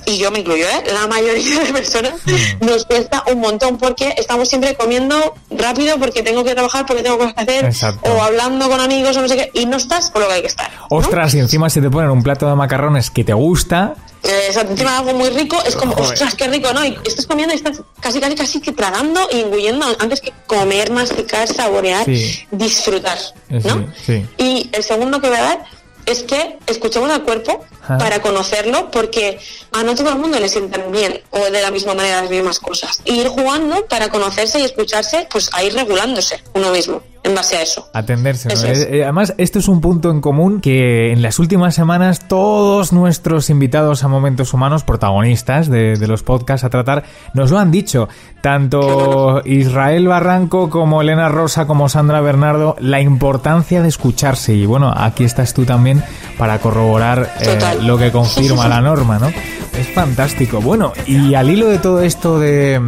y 0.06 0.18
yo 0.18 0.32
me 0.32 0.40
incluyo, 0.40 0.66
¿eh? 0.66 0.84
la 0.94 1.08
mayoría 1.08 1.62
de 1.62 1.72
personas 1.72 2.14
Mm. 2.26 2.66
nos 2.66 2.86
cuesta 2.86 3.24
un 3.32 3.40
montón 3.40 3.78
porque 3.78 4.14
estamos 4.18 4.50
siempre 4.50 4.76
comiendo 4.76 5.34
rápido 5.50 5.98
porque 5.98 6.22
tengo 6.22 6.44
que 6.44 6.54
trabajar, 6.54 6.86
porque 6.86 7.04
tengo 7.04 7.18
cosas 7.18 7.34
que 7.36 7.42
hacer, 7.42 7.66
Exacto. 7.66 8.12
o 8.12 8.22
hablando 8.22 8.70
con 8.70 8.82
amigos 8.82 9.16
o 9.16 9.22
no 9.22 9.30
sé 9.30 9.38
qué, 9.38 9.52
y 9.54 9.66
no 9.66 9.78
estás 9.78 10.12
por 10.12 10.22
lo 10.24 10.28
que 10.28 10.34
hay 10.36 10.42
que 10.42 10.48
estar. 10.48 10.70
¿no? 10.74 10.88
Ostras, 10.98 11.34
y 11.36 11.40
encima 11.40 11.70
si 11.70 11.80
te 11.80 11.90
ponen 11.90 12.10
un 12.12 12.22
plato 12.22 12.48
de 12.50 12.56
macarrones 12.56 13.12
que 13.12 13.24
te 13.24 13.34
gusta, 13.34 13.96
Eh, 14.24 14.48
o 14.50 14.54
sea, 14.54 14.62
encima 14.64 14.98
algo 15.00 15.14
muy 15.14 15.30
rico 15.30 15.58
es 15.68 15.76
como, 15.76 15.94
Joder. 15.96 16.14
ostras, 16.14 16.36
qué 16.36 16.48
rico, 16.48 16.72
¿no? 16.74 16.84
Y 16.86 16.98
estás 17.06 17.26
comiendo 17.28 17.54
y 17.54 17.58
estás 17.58 17.82
casi, 18.00 18.22
casi, 18.22 18.36
casi 18.36 18.62
que 18.62 18.72
tragando 18.72 19.20
y 19.32 19.42
engullendo 19.42 19.86
antes 20.00 20.22
que 20.22 20.32
comer, 20.48 20.92
masticar, 20.92 21.48
saborear, 21.48 22.06
Sí. 22.06 22.46
disfrutar, 22.52 23.18
Eh, 23.50 23.60
¿no? 23.66 23.92
sí, 24.06 24.24
sí. 24.24 24.26
Y 24.38 24.70
el 24.72 24.84
segundo 24.84 25.20
que 25.20 25.28
voy 25.28 25.38
a 25.38 25.42
dar 25.44 25.66
es 26.06 26.24
que 26.24 26.58
escuchemos 26.68 27.10
al 27.12 27.24
cuerpo 27.24 27.66
Ah. 27.88 27.98
para 27.98 28.22
conocerlo, 28.22 28.90
porque 28.92 29.40
a 29.74 29.84
no 29.84 29.94
todo 29.94 30.10
el 30.10 30.18
mundo 30.18 30.40
le 30.40 30.48
sientan 30.48 30.92
bien 30.92 31.22
o 31.32 31.40
de 31.40 31.62
la 31.62 31.70
misma 31.70 31.94
manera 31.94 32.22
las 32.22 32.30
mismas 32.30 32.60
cosas. 32.60 33.02
Y 33.04 33.20
ir 33.20 33.28
jugando 33.28 33.86
para 33.88 34.10
conocerse 34.10 34.60
y 34.60 34.64
escucharse, 34.64 35.28
pues 35.30 35.50
a 35.54 35.64
ir 35.64 35.74
regulándose 35.74 36.42
uno 36.54 36.72
mismo 36.72 37.02
en 37.24 37.36
base 37.36 37.56
a 37.56 37.62
eso. 37.62 37.90
Atenderse. 37.94 38.50
¿no? 38.50 38.54
Eso 38.54 38.68
es. 38.68 38.80
Eh, 38.80 38.98
eh, 38.98 39.04
Además, 39.04 39.34
esto 39.38 39.60
es 39.60 39.68
un 39.68 39.82
punto 39.82 40.12
en 40.12 40.22
común 40.22 40.60
que 40.60 41.12
en 41.12 41.22
las 41.22 41.40
últimas 41.40 41.74
semanas 41.74 42.28
todos 42.28 42.92
nuestros 42.92 43.50
invitados 43.50 44.04
a 44.04 44.08
Momentos 44.08 44.54
Humanos, 44.54 44.84
protagonistas 44.84 45.70
de, 45.70 45.96
de 45.96 46.08
los 46.08 46.24
podcasts 46.24 46.66
a 46.66 46.70
tratar, 46.70 47.04
nos 47.34 47.50
lo 47.50 47.60
han 47.60 47.72
dicho. 47.72 48.10
Tanto 48.42 49.42
Israel 49.46 50.08
Barranco 50.08 50.70
como 50.70 51.02
Elena 51.02 51.30
Rosa 51.30 51.66
como 51.66 51.88
Sandra 51.88 52.20
Bernardo, 52.20 52.76
la 52.80 53.00
importancia 53.00 53.82
de 53.82 53.88
escucharse. 53.88 54.54
Y 54.54 54.66
bueno, 54.66 54.94
aquí 54.96 55.24
estás 55.24 55.54
tú 55.54 55.64
también 55.64 56.04
para 56.38 56.60
corroborar 56.60 57.32
eh. 57.40 57.46
Lo 57.82 57.98
que 57.98 58.12
confirma 58.12 58.68
la 58.68 58.82
norma, 58.82 59.20
¿no? 59.20 59.28
Es 59.28 59.88
fantástico. 59.94 60.62
Bueno, 60.62 60.94
y 61.08 61.34
al 61.34 61.50
hilo 61.50 61.68
de 61.68 61.80
todo 61.80 62.02
esto 62.02 62.40
de, 62.40 62.80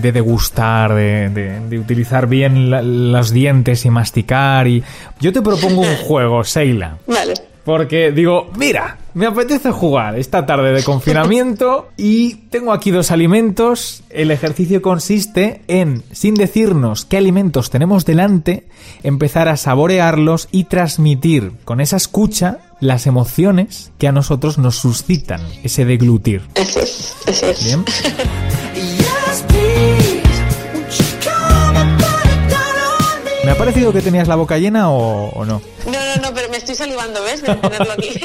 de 0.00 0.12
degustar, 0.12 0.94
de, 0.94 1.28
de- 1.30 1.60
de 1.68 1.78
utilizar 1.78 2.26
bien 2.26 2.70
la- 2.70 2.82
los 2.82 3.30
dientes 3.30 3.84
y 3.84 3.90
masticar, 3.90 4.68
y 4.68 4.82
yo 5.20 5.32
te 5.32 5.40
propongo 5.42 5.80
un 5.82 5.96
juego, 6.06 6.44
Seila. 6.44 6.98
Vale. 7.06 7.34
Porque 7.64 8.12
digo, 8.12 8.50
mira, 8.56 8.96
me 9.12 9.26
apetece 9.26 9.70
jugar 9.72 10.18
esta 10.18 10.46
tarde 10.46 10.72
de 10.72 10.82
confinamiento 10.82 11.88
y 11.98 12.34
tengo 12.50 12.72
aquí 12.72 12.90
dos 12.90 13.10
alimentos. 13.10 14.02
El 14.08 14.30
ejercicio 14.30 14.80
consiste 14.80 15.60
en, 15.68 16.02
sin 16.12 16.34
decirnos 16.34 17.04
qué 17.04 17.18
alimentos 17.18 17.68
tenemos 17.68 18.06
delante, 18.06 18.66
empezar 19.02 19.48
a 19.48 19.56
saborearlos 19.58 20.48
y 20.50 20.64
transmitir 20.64 21.52
con 21.66 21.80
esa 21.82 21.96
escucha 21.98 22.58
las 22.80 23.06
emociones 23.06 23.90
que 23.98 24.08
a 24.08 24.12
nosotros 24.12 24.58
nos 24.58 24.76
suscitan, 24.76 25.40
ese 25.62 25.84
deglutir. 25.84 26.42
Eso 26.54 26.80
es, 26.80 27.14
eso 27.26 27.50
es. 27.50 27.64
Bien. 27.64 27.84
Me? 29.52 29.98
¿Me 33.44 33.50
ha 33.52 33.56
parecido 33.56 33.92
que 33.92 34.02
tenías 34.02 34.26
la 34.28 34.34
boca 34.36 34.58
llena 34.58 34.90
o, 34.90 35.30
o 35.30 35.44
no? 35.44 35.62
No, 35.86 35.92
no, 35.92 36.16
no, 36.22 36.34
pero 36.34 36.50
me 36.50 36.58
estoy 36.58 36.74
salivando, 36.74 37.22
¿ves? 37.22 37.40
De 37.42 37.54
tenerlo 37.54 37.92
aquí. 37.92 38.10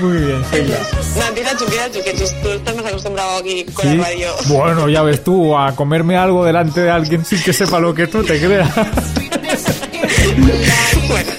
Muy 0.00 0.16
bien, 0.18 0.42
Seila. 0.50 0.78
no, 1.18 1.26
empieza 1.26 1.50
tú, 1.58 1.64
tú, 1.66 1.72
que 2.02 2.12
tú, 2.14 2.24
tú 2.42 2.48
estás 2.50 2.76
más 2.76 2.86
acostumbrado 2.86 3.36
aquí 3.38 3.64
con 3.74 3.84
Sí. 3.84 3.96
la 3.96 4.04
radio. 4.04 4.28
Bueno, 4.46 4.88
ya 4.88 5.02
ves 5.02 5.22
tú, 5.22 5.54
a 5.56 5.74
comerme 5.76 6.16
algo 6.16 6.44
delante 6.46 6.80
de 6.80 6.90
alguien 6.90 7.24
sin 7.26 7.42
que 7.42 7.52
sepa 7.52 7.78
lo 7.78 7.92
que 7.94 8.06
tú 8.06 8.24
te 8.24 8.40
creas. 8.40 8.70
bueno, 11.08 11.30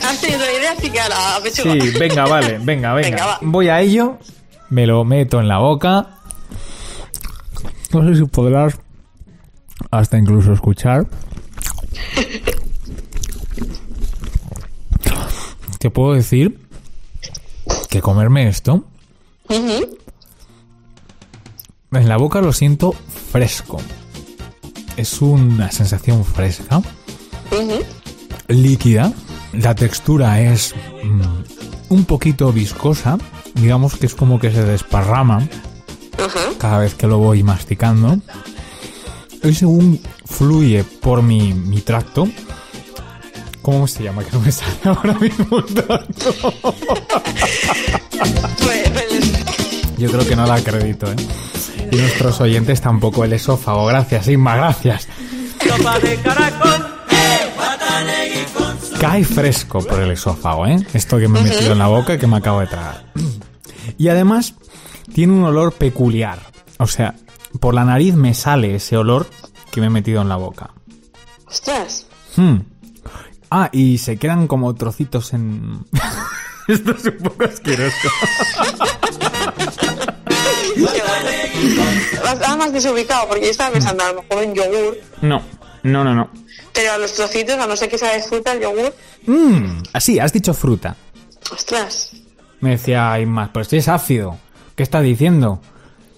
la 1.10 1.40
pechuga. 1.44 1.74
Sí, 1.74 1.92
venga, 2.00 2.26
vale, 2.26 2.60
venga, 2.60 2.94
venga. 2.94 3.40
Voy 3.42 3.70
a 3.70 3.82
ello, 3.82 4.18
me 4.70 4.86
lo 4.88 5.04
meto 5.04 5.40
en 5.40 5.48
la 5.48 5.60
boca. 5.60 6.18
No 7.94 8.08
sé 8.08 8.16
si 8.16 8.26
podrás 8.26 8.80
hasta 9.92 10.18
incluso 10.18 10.54
escuchar. 10.54 11.08
Te 15.80 15.90
puedo 15.92 16.14
decir 16.14 16.60
que 17.90 18.02
comerme 18.02 18.48
esto 18.48 18.84
en 21.98 22.10
la 22.10 22.18
boca 22.18 22.42
lo 22.42 22.54
siento 22.54 22.94
fresco. 23.32 23.80
Es 24.96 25.22
una 25.22 25.72
sensación 25.72 26.26
fresca, 26.26 26.82
líquida. 28.48 29.14
La 29.62 29.76
textura 29.76 30.42
es 30.42 30.74
mm, 31.04 31.22
un 31.90 32.06
poquito 32.06 32.52
viscosa. 32.52 33.18
Digamos 33.54 33.96
que 33.96 34.06
es 34.06 34.16
como 34.16 34.40
que 34.40 34.52
se 34.52 34.64
desparrama 34.64 35.48
cada 36.60 36.80
vez 36.80 36.94
que 36.94 37.08
lo 37.08 37.18
voy 37.18 37.44
masticando. 37.44 38.18
Y 39.44 39.54
según 39.54 40.00
fluye 40.26 40.84
por 40.84 41.22
mi, 41.22 41.54
mi 41.54 41.82
tracto. 41.82 42.28
¿Cómo 43.62 43.88
se 43.88 44.04
llama? 44.04 44.24
Que 44.24 44.32
no 44.32 44.40
me 44.42 44.52
sale 44.52 44.78
ahora 44.86 45.14
mismo 45.16 45.60
el 45.60 45.66
tracto. 45.66 46.34
Pues, 48.64 48.88
Yo 49.98 50.12
creo 50.12 50.28
que 50.28 50.36
no 50.36 50.46
la 50.46 50.56
acredito, 50.56 51.12
¿eh? 51.12 51.16
Y 51.92 51.96
nuestros 51.96 52.40
oyentes 52.42 52.82
tampoco 52.82 53.24
el 53.24 53.34
esófago. 53.34 53.86
Gracias, 53.88 54.28
Inma, 54.28 54.56
gracias. 54.56 55.08
Sopa 55.66 56.00
de 56.00 56.16
caracol. 56.18 56.87
Cae 59.00 59.24
fresco 59.24 59.80
por 59.86 60.00
el 60.00 60.12
esófago, 60.12 60.66
¿eh? 60.68 60.78
Esto 60.94 61.18
que 61.20 61.28
me 61.28 61.40
he 61.40 61.44
metido 61.44 61.72
en 61.74 61.80
la 61.80 61.88
boca 61.88 62.16
y 62.16 62.18
que 62.18 62.28
me 62.28 62.38
acabo 62.38 62.62
de 62.62 62.68
tragar. 62.68 63.06
Y 63.98 64.08
además 64.10 64.56
tiene 65.14 65.34
un 65.34 65.44
olor 65.44 65.74
peculiar. 65.74 66.40
O 66.80 66.88
sea, 66.88 67.16
por 67.60 67.74
la 67.76 67.86
nariz 67.86 68.16
me 68.16 68.34
sale 68.34 68.76
ese 68.76 68.98
olor 68.98 69.28
que 69.72 69.82
me 69.82 69.88
he 69.88 69.92
metido 69.92 70.22
en 70.22 70.30
la 70.30 70.36
boca. 70.36 70.72
ostras. 71.48 72.08
Hmm. 72.36 72.58
Ah, 73.50 73.70
y 73.72 73.98
se 74.00 74.18
quedan 74.18 74.48
como 74.48 74.74
trocitos 74.76 75.34
en... 75.34 75.86
Esto 76.68 76.92
es 76.92 77.06
un 77.06 77.18
poco 77.24 77.46
asqueroso. 77.46 77.96
Estaba 82.34 82.58
más 82.58 82.74
desubicado 82.74 83.28
porque 83.30 83.46
yo 83.46 83.52
estaba 83.52 83.72
pensando 83.72 84.04
a 84.04 84.12
lo 84.14 84.22
mejor 84.22 84.44
en 84.44 84.54
yogur, 84.54 84.98
No, 85.22 85.42
no, 85.92 86.04
no, 86.04 86.14
no. 86.16 86.30
pero 86.74 86.92
a 86.94 86.98
los 86.98 87.14
trocitos, 87.14 87.58
a 87.58 87.66
no 87.68 87.76
ser 87.76 87.90
que 87.90 87.98
sea 87.98 88.14
de 88.14 88.22
fruta, 88.22 88.54
el 88.54 88.62
yogur, 88.62 88.94
Mmm, 89.26 89.84
así, 89.94 90.20
has 90.20 90.32
dicho 90.34 90.54
fruta. 90.54 90.96
ostras. 91.52 92.12
Me 92.60 92.72
decía 92.72 93.20
Inma, 93.20 93.50
pero 93.54 93.62
esto 93.64 93.76
es 93.76 93.88
ácido. 93.88 94.38
¿Qué 94.76 94.84
estás 94.84 95.04
diciendo? 95.04 95.60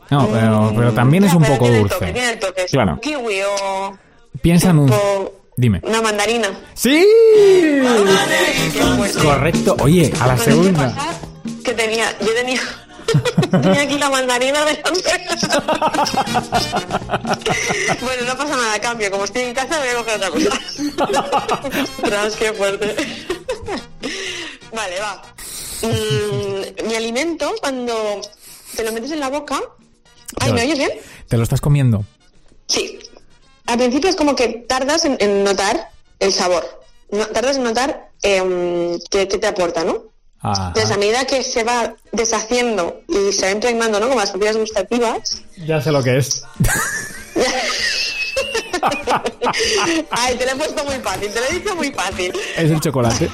No, 0.10 0.28
pero, 0.32 0.72
pero 0.76 0.92
también 0.94 1.24
es 1.24 1.34
un 1.34 1.44
poco 1.44 1.66
tiene 1.66 1.76
el 1.78 1.82
dulce. 1.84 1.96
toque, 2.00 2.12
tiene 2.14 2.30
el 2.32 2.40
toque. 2.40 2.66
Claro. 2.72 2.94
un 2.94 3.00
kiwi 3.00 3.42
o 3.42 3.98
Piensa 4.42 4.70
en 4.72 4.80
un... 4.80 4.94
Dime. 5.58 5.82
una 5.84 6.02
mandarina. 6.02 6.48
¡Sí! 6.74 7.06
Qué 8.74 8.82
fuerte. 8.96 9.20
Correcto. 9.20 9.76
Oye, 9.82 10.12
a 10.20 10.28
la 10.28 10.36
Pues, 10.36 10.46
¿qué 10.48 10.52
segunda. 10.54 10.96
Que 11.64 11.74
tenía, 11.74 12.06
yo 12.22 12.34
tenía, 12.34 12.60
tenía 13.62 13.82
aquí 13.82 13.98
la 13.98 14.10
mandarina 14.10 14.66
de 14.66 14.82
Bueno, 18.02 18.24
no 18.28 18.38
pasa 18.38 18.56
nada, 18.58 18.80
cambio. 18.80 19.12
Como 19.12 19.26
estoy 19.26 19.44
en 19.44 19.54
casa, 19.54 19.80
voy 19.80 19.90
a 19.90 19.96
coger 19.96 20.16
otra 20.16 20.30
cosa. 20.32 21.82
Ostras, 22.04 22.36
qué 22.36 22.54
fuerte. 22.54 22.96
Vale, 24.74 25.00
va. 25.00 25.22
Mm, 25.82 26.88
mi 26.88 26.96
alimento, 26.96 27.54
cuando 27.62 28.22
te 28.76 28.84
lo 28.84 28.92
metes 28.92 29.12
en 29.12 29.20
la 29.20 29.30
boca. 29.30 29.60
Ay, 30.40 30.54
¿me 30.54 30.62
oyes 30.64 30.78
bien? 30.78 30.92
¿Te 31.28 31.38
lo 31.38 31.44
estás 31.44 31.62
comiendo? 31.62 32.06
Sí. 32.68 33.00
Al 33.66 33.78
principio 33.78 34.10
es 34.10 34.16
como 34.16 34.36
que 34.36 34.48
tardas 34.68 35.06
en, 35.06 35.18
en 35.20 35.44
notar 35.44 35.90
el 36.20 36.34
sabor. 36.34 36.84
No- 37.12 37.26
tardas 37.28 37.58
en 37.58 37.64
notar 37.64 38.10
qué, 38.22 39.00
qué 39.10 39.26
te 39.38 39.48
aporta, 39.48 39.84
¿no? 39.84 40.04
Ajá. 40.42 40.68
Entonces, 40.68 40.92
a 40.92 40.98
medida 40.98 41.26
que 41.26 41.44
se 41.44 41.64
va 41.64 41.94
deshaciendo 42.12 43.02
y 43.08 43.32
se 43.34 43.46
va 43.46 43.52
impregnando, 43.52 44.00
¿no? 44.00 44.08
Como 44.08 44.20
las 44.20 44.32
papilas 44.32 44.58
gustativas. 44.58 45.42
Ya 45.66 45.82
sé 45.82 45.92
lo 45.92 46.02
que 46.04 46.18
es. 46.18 46.44
Ay, 50.12 50.36
te 50.36 50.46
lo 50.46 50.52
he 50.52 50.56
puesto 50.56 50.84
muy 50.86 50.96
fácil, 50.96 51.32
te 51.32 51.40
lo 51.40 51.46
he 51.48 51.54
dicho 51.54 51.76
muy 51.76 51.92
fácil. 51.92 52.34
Es 52.56 52.72
el 52.72 52.80
chocolate. 52.80 53.30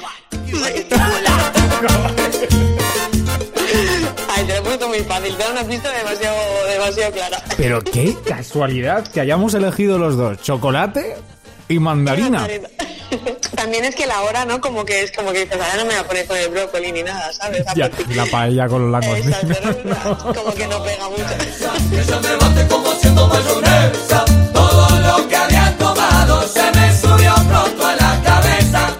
Ay, 4.28 4.44
te 4.44 4.52
lo 4.52 4.58
he 4.58 4.62
puesto 4.62 4.88
muy 4.88 5.00
fácil, 5.00 5.36
te 5.36 5.42
da 5.44 5.50
una 5.50 5.64
pista 5.64 5.90
demasiado, 5.92 6.36
demasiado 6.68 7.12
clara. 7.12 7.42
Pero 7.56 7.80
qué 7.82 8.16
casualidad 8.26 9.06
que 9.06 9.20
hayamos 9.20 9.54
elegido 9.54 9.98
los 9.98 10.16
dos. 10.16 10.40
Chocolate 10.42 11.16
y 11.68 11.78
mandarina. 11.78 12.46
También 13.56 13.84
es 13.84 13.94
que 13.94 14.06
la 14.06 14.20
hora, 14.22 14.44
¿no? 14.44 14.60
Como 14.60 14.84
que 14.84 15.04
es 15.04 15.12
como 15.12 15.32
que 15.32 15.44
dices, 15.44 15.54
ahora 15.60 15.76
no 15.76 15.84
me 15.84 15.90
voy 15.90 15.98
a 15.98 16.06
poner 16.06 16.26
con 16.26 16.36
el 16.36 16.48
brócoli 16.50 16.92
ni 16.92 17.02
nada, 17.02 17.32
¿sabes? 17.32 17.64
Ya, 17.74 17.90
la 18.14 18.26
paella 18.26 18.68
con 18.68 18.90
la 18.92 18.98
Exacto, 18.98 19.46
cocina. 19.48 19.98
¿no? 20.04 20.34
Como 20.34 20.54
que 20.54 20.66
no 20.66 20.82
pega 20.82 21.08
mucho. 21.08 21.24
Que 21.90 22.02
se 22.02 22.20
me 22.20 22.36
bate 22.36 22.66
como 22.68 22.92
siendo 22.94 23.28
mayonesa. 23.28 24.24
Todo 24.52 25.00
lo 25.00 25.28
que 25.28 25.36
había 25.36 25.76
tomado 25.78 26.42
se 26.48 26.62
me 26.72 26.96
subió 26.96 27.34
pronto 27.48 27.86
a 27.86 27.96
la 27.96 28.22
cabeza. 28.24 28.96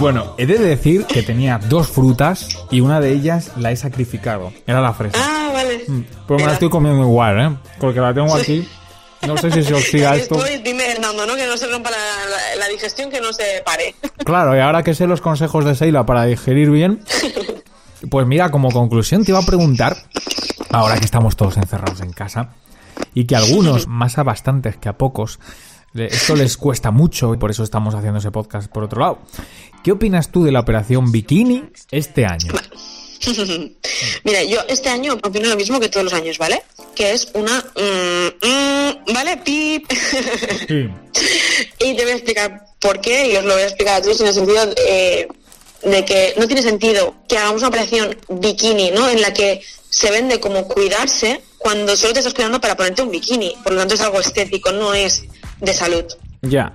Bueno, 0.00 0.34
he 0.38 0.46
de 0.46 0.58
decir 0.58 1.06
que 1.06 1.22
tenía 1.22 1.58
dos 1.58 1.88
frutas 1.88 2.48
y 2.70 2.80
una 2.80 3.00
de 3.00 3.12
ellas 3.12 3.50
la 3.56 3.72
he 3.72 3.76
sacrificado. 3.76 4.52
Era 4.66 4.80
la 4.80 4.92
fresa. 4.92 5.18
Ah, 5.20 5.50
vale. 5.52 5.84
Pues 6.26 6.40
me 6.40 6.46
la 6.46 6.54
estoy 6.54 6.68
comiendo 6.70 7.02
igual, 7.02 7.40
¿eh? 7.40 7.56
Porque 7.80 8.00
la 8.00 8.14
tengo 8.14 8.34
aquí. 8.34 8.68
No 9.26 9.36
sé 9.38 9.50
si 9.50 9.62
se 9.62 9.74
oxida 9.74 10.16
esto. 10.16 10.34
Estoy, 10.44 10.58
dime, 10.62 10.90
Hernando, 10.90 11.26
¿no? 11.26 11.34
Que 11.36 11.46
no 11.46 11.56
se 11.56 11.66
rompa 11.66 11.90
la, 11.90 11.96
la- 11.96 12.56
la 12.60 12.68
digestión, 12.68 13.10
que 13.10 13.20
no 13.20 13.32
se 13.32 13.62
pare. 13.64 13.94
Claro, 14.24 14.56
y 14.56 14.60
ahora 14.60 14.82
que 14.82 14.94
sé 14.94 15.06
los 15.06 15.20
consejos 15.20 15.64
de 15.66 15.74
Seila 15.74 16.06
para 16.06 16.24
digerir 16.24 16.70
bien, 16.70 17.00
pues 18.10 18.26
mira, 18.26 18.50
como 18.50 18.70
conclusión 18.70 19.22
te 19.24 19.32
iba 19.32 19.40
a 19.40 19.46
preguntar, 19.46 19.96
ahora 20.70 20.98
que 20.98 21.04
estamos 21.04 21.36
todos 21.36 21.56
encerrados 21.58 22.00
en 22.00 22.12
casa, 22.12 22.50
y 23.12 23.26
que 23.26 23.36
algunos, 23.36 23.86
más 23.88 24.16
a 24.16 24.22
bastantes 24.22 24.76
que 24.78 24.88
a 24.88 24.96
pocos, 24.96 25.40
esto 25.94 26.34
les 26.36 26.56
cuesta 26.56 26.90
mucho 26.90 27.34
y 27.34 27.36
por 27.36 27.50
eso 27.50 27.62
estamos 27.62 27.94
haciendo 27.94 28.18
ese 28.18 28.30
podcast 28.30 28.70
por 28.72 28.82
otro 28.84 29.00
lado. 29.00 29.18
¿Qué 29.82 29.92
opinas 29.92 30.30
tú 30.30 30.42
de 30.42 30.52
la 30.52 30.60
operación 30.60 31.12
Bikini 31.12 31.64
este 31.90 32.24
año? 32.24 32.52
Mira, 34.24 34.42
yo 34.42 34.60
este 34.68 34.88
año 34.88 35.18
opino 35.22 35.48
lo 35.48 35.56
mismo 35.56 35.80
que 35.80 35.88
todos 35.88 36.04
los 36.04 36.12
años, 36.12 36.38
¿vale? 36.38 36.62
Que 36.94 37.12
es 37.12 37.28
una... 37.34 37.58
mm, 37.76 38.46
mm, 38.46 39.12
¿Vale? 39.12 39.36
Pip. 39.38 39.90
y 41.80 41.94
te 41.94 42.02
voy 42.02 42.12
a 42.12 42.16
explicar 42.16 42.66
por 42.80 43.00
qué 43.00 43.32
y 43.32 43.36
os 43.36 43.44
lo 43.44 43.54
voy 43.54 43.62
a 43.62 43.66
explicar 43.66 43.96
a 43.96 44.02
todos 44.02 44.20
en 44.20 44.26
el 44.28 44.34
sentido 44.34 44.74
eh, 44.86 45.28
de 45.82 46.04
que 46.04 46.34
no 46.36 46.46
tiene 46.46 46.62
sentido 46.62 47.14
que 47.28 47.38
hagamos 47.38 47.60
una 47.62 47.68
operación 47.68 48.16
bikini, 48.28 48.90
¿no? 48.90 49.08
En 49.08 49.20
la 49.20 49.32
que 49.32 49.62
se 49.90 50.10
vende 50.10 50.40
como 50.40 50.66
cuidarse 50.66 51.40
cuando 51.58 51.96
solo 51.96 52.12
te 52.12 52.18
estás 52.20 52.34
cuidando 52.34 52.60
para 52.60 52.76
ponerte 52.76 53.02
un 53.02 53.10
bikini. 53.10 53.54
Por 53.62 53.72
lo 53.72 53.78
tanto 53.80 53.94
es 53.94 54.00
algo 54.00 54.20
estético, 54.20 54.72
no 54.72 54.94
es 54.94 55.24
de 55.60 55.72
salud. 55.72 56.04
Ya. 56.42 56.72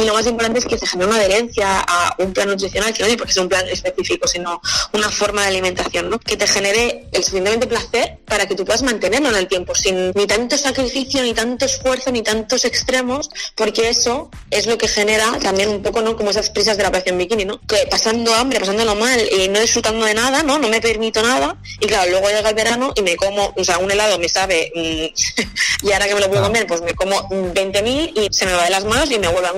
Y 0.00 0.06
lo 0.06 0.14
más 0.14 0.26
importante 0.26 0.60
es 0.60 0.64
que 0.64 0.78
se 0.78 0.86
genere 0.86 1.10
una 1.10 1.18
adherencia 1.18 1.80
a 1.86 2.14
un 2.18 2.32
plan 2.32 2.48
nutricional, 2.48 2.92
que 2.94 3.00
no 3.00 3.06
tiene 3.06 3.18
por 3.18 3.26
qué 3.26 3.34
ser 3.34 3.42
un 3.42 3.50
plan 3.50 3.68
específico, 3.68 4.26
sino 4.26 4.62
una 4.94 5.10
forma 5.10 5.42
de 5.42 5.48
alimentación, 5.48 6.08
¿no? 6.08 6.18
Que 6.18 6.38
te 6.38 6.46
genere 6.46 7.06
el 7.12 7.22
suficientemente 7.22 7.66
placer 7.66 8.18
para 8.24 8.46
que 8.46 8.54
tú 8.54 8.64
puedas 8.64 8.82
mantenerlo 8.82 9.28
en 9.28 9.36
el 9.36 9.46
tiempo, 9.46 9.74
sin 9.74 10.12
ni 10.14 10.26
tanto 10.26 10.56
sacrificio, 10.56 11.22
ni 11.22 11.34
tanto 11.34 11.66
esfuerzo, 11.66 12.10
ni 12.12 12.22
tantos 12.22 12.64
extremos, 12.64 13.28
porque 13.54 13.90
eso 13.90 14.30
es 14.50 14.66
lo 14.66 14.78
que 14.78 14.88
genera 14.88 15.38
también 15.42 15.68
un 15.68 15.82
poco, 15.82 16.00
¿no? 16.00 16.16
Como 16.16 16.30
esas 16.30 16.48
prisas 16.48 16.78
de 16.78 16.84
la 16.84 16.88
operación 16.88 17.18
bikini, 17.18 17.44
¿no? 17.44 17.60
Que 17.60 17.86
pasando 17.90 18.32
hambre, 18.34 18.58
pasándolo 18.58 18.94
mal 18.94 19.20
y 19.30 19.48
no 19.48 19.60
disfrutando 19.60 20.06
de 20.06 20.14
nada, 20.14 20.42
¿no? 20.42 20.58
No 20.58 20.68
me 20.68 20.80
permito 20.80 21.22
nada. 21.22 21.58
Y 21.78 21.86
claro, 21.86 22.10
luego 22.10 22.28
llega 22.28 22.48
el 22.48 22.54
verano 22.54 22.92
y 22.94 23.02
me 23.02 23.16
como, 23.16 23.52
o 23.54 23.64
sea, 23.64 23.76
un 23.76 23.90
helado 23.90 24.18
me 24.18 24.30
sabe, 24.30 24.72
mm, 24.74 25.86
y 25.86 25.92
ahora 25.92 26.08
que 26.08 26.14
me 26.14 26.20
lo 26.20 26.30
puedo 26.30 26.42
comer, 26.44 26.66
pues 26.66 26.80
me 26.80 26.94
como 26.94 27.20
mm, 27.28 27.52
20.000 27.52 28.12
y 28.16 28.32
se 28.32 28.46
me 28.46 28.54
va 28.54 28.64
de 28.64 28.70
las 28.70 28.84
manos 28.84 29.10
y 29.10 29.18
me 29.18 29.28
vuelven 29.28 29.50
a 29.50 29.52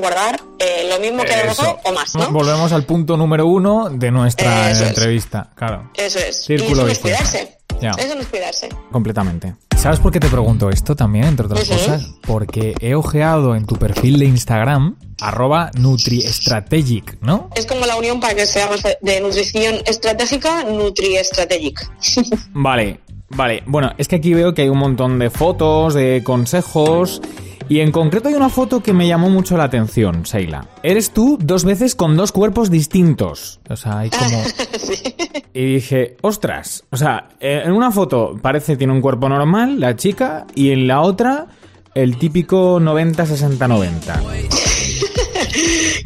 eh, 0.58 0.86
lo 0.88 0.98
mismo 1.00 1.22
que 1.22 1.30
Eso. 1.32 1.62
mejor 1.62 1.78
o 1.84 1.92
más, 1.92 2.14
¿no? 2.14 2.30
Volvemos 2.30 2.72
al 2.72 2.84
punto 2.84 3.16
número 3.16 3.46
uno 3.46 3.88
de 3.90 4.10
nuestra 4.10 4.70
Eso 4.70 4.84
es. 4.84 4.88
entrevista. 4.90 5.50
Claro. 5.54 5.90
Eso 5.94 6.18
es. 6.18 6.44
Círculo 6.44 6.88
y 6.88 6.92
eso 6.92 7.08
no 7.08 7.14
es. 7.14 7.48
Ya. 7.80 7.90
Eso 7.98 8.14
no 8.14 8.20
es 8.20 8.26
cuidarse. 8.28 8.68
Completamente. 8.92 9.56
¿Sabes 9.76 9.98
por 9.98 10.12
qué 10.12 10.20
te 10.20 10.28
pregunto 10.28 10.70
esto 10.70 10.94
también, 10.94 11.24
entre 11.24 11.46
otras 11.46 11.68
cosas? 11.68 12.06
Porque 12.24 12.74
he 12.80 12.94
ojeado 12.94 13.56
en 13.56 13.66
tu 13.66 13.74
perfil 13.74 14.20
de 14.20 14.26
Instagram, 14.26 14.96
arroba 15.20 15.72
NutriStrategic, 15.74 17.18
¿no? 17.20 17.50
Es 17.56 17.66
como 17.66 17.84
la 17.86 17.96
unión 17.96 18.20
para 18.20 18.34
que 18.34 18.46
seamos 18.46 18.82
de 19.00 19.20
nutrición 19.20 19.76
estratégica, 19.86 20.64
Nutri-Strategic. 20.64 21.90
Vale, 22.52 23.00
vale. 23.30 23.62
Bueno, 23.66 23.92
es 23.98 24.06
que 24.08 24.16
aquí 24.16 24.34
veo 24.34 24.54
que 24.54 24.62
hay 24.62 24.68
un 24.68 24.78
montón 24.78 25.18
de 25.18 25.30
fotos, 25.30 25.94
de 25.94 26.22
consejos. 26.24 27.20
Y 27.68 27.80
en 27.80 27.92
concreto 27.92 28.28
hay 28.28 28.34
una 28.34 28.48
foto 28.48 28.82
que 28.82 28.92
me 28.92 29.06
llamó 29.06 29.30
mucho 29.30 29.56
la 29.56 29.64
atención, 29.64 30.26
Seila. 30.26 30.66
Eres 30.82 31.10
tú 31.10 31.38
dos 31.40 31.64
veces 31.64 31.94
con 31.94 32.16
dos 32.16 32.32
cuerpos 32.32 32.70
distintos. 32.70 33.60
O 33.68 33.76
sea, 33.76 34.00
hay 34.00 34.10
como... 34.10 34.42
Y 35.54 35.74
dije, 35.74 36.16
ostras. 36.22 36.84
O 36.90 36.96
sea, 36.96 37.28
eh, 37.38 37.62
en 37.64 37.72
una 37.72 37.90
foto 37.90 38.38
parece 38.40 38.72
que 38.72 38.78
tiene 38.78 38.94
un 38.94 39.02
cuerpo 39.02 39.28
normal, 39.28 39.80
la 39.80 39.96
chica, 39.96 40.46
y 40.54 40.70
en 40.70 40.86
la 40.86 41.02
otra, 41.02 41.46
el 41.94 42.16
típico 42.16 42.80
90-60-90. 42.80 44.71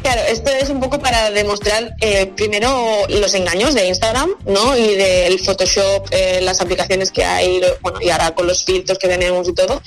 Claro, 0.06 0.22
esto 0.28 0.50
es 0.52 0.70
un 0.70 0.78
poco 0.78 1.00
para 1.00 1.32
demostrar 1.32 1.96
eh, 2.00 2.26
primero 2.36 2.68
los 3.08 3.34
engaños 3.34 3.75
de 3.75 3.88
Instagram, 3.88 4.30
¿no? 4.44 4.76
Y 4.76 4.94
del 4.94 5.36
Photoshop, 5.40 6.06
eh, 6.12 6.38
las 6.42 6.60
aplicaciones 6.60 7.10
que 7.10 7.25
hay, 7.25 7.60
bueno, 7.80 8.00
y 8.00 8.10
ahora 8.10 8.32
con 8.32 8.46
los 8.46 8.64
filtros 8.64 8.98
que 8.98 9.08
tenemos 9.08 9.48
y 9.48 9.52
todo. 9.52 9.82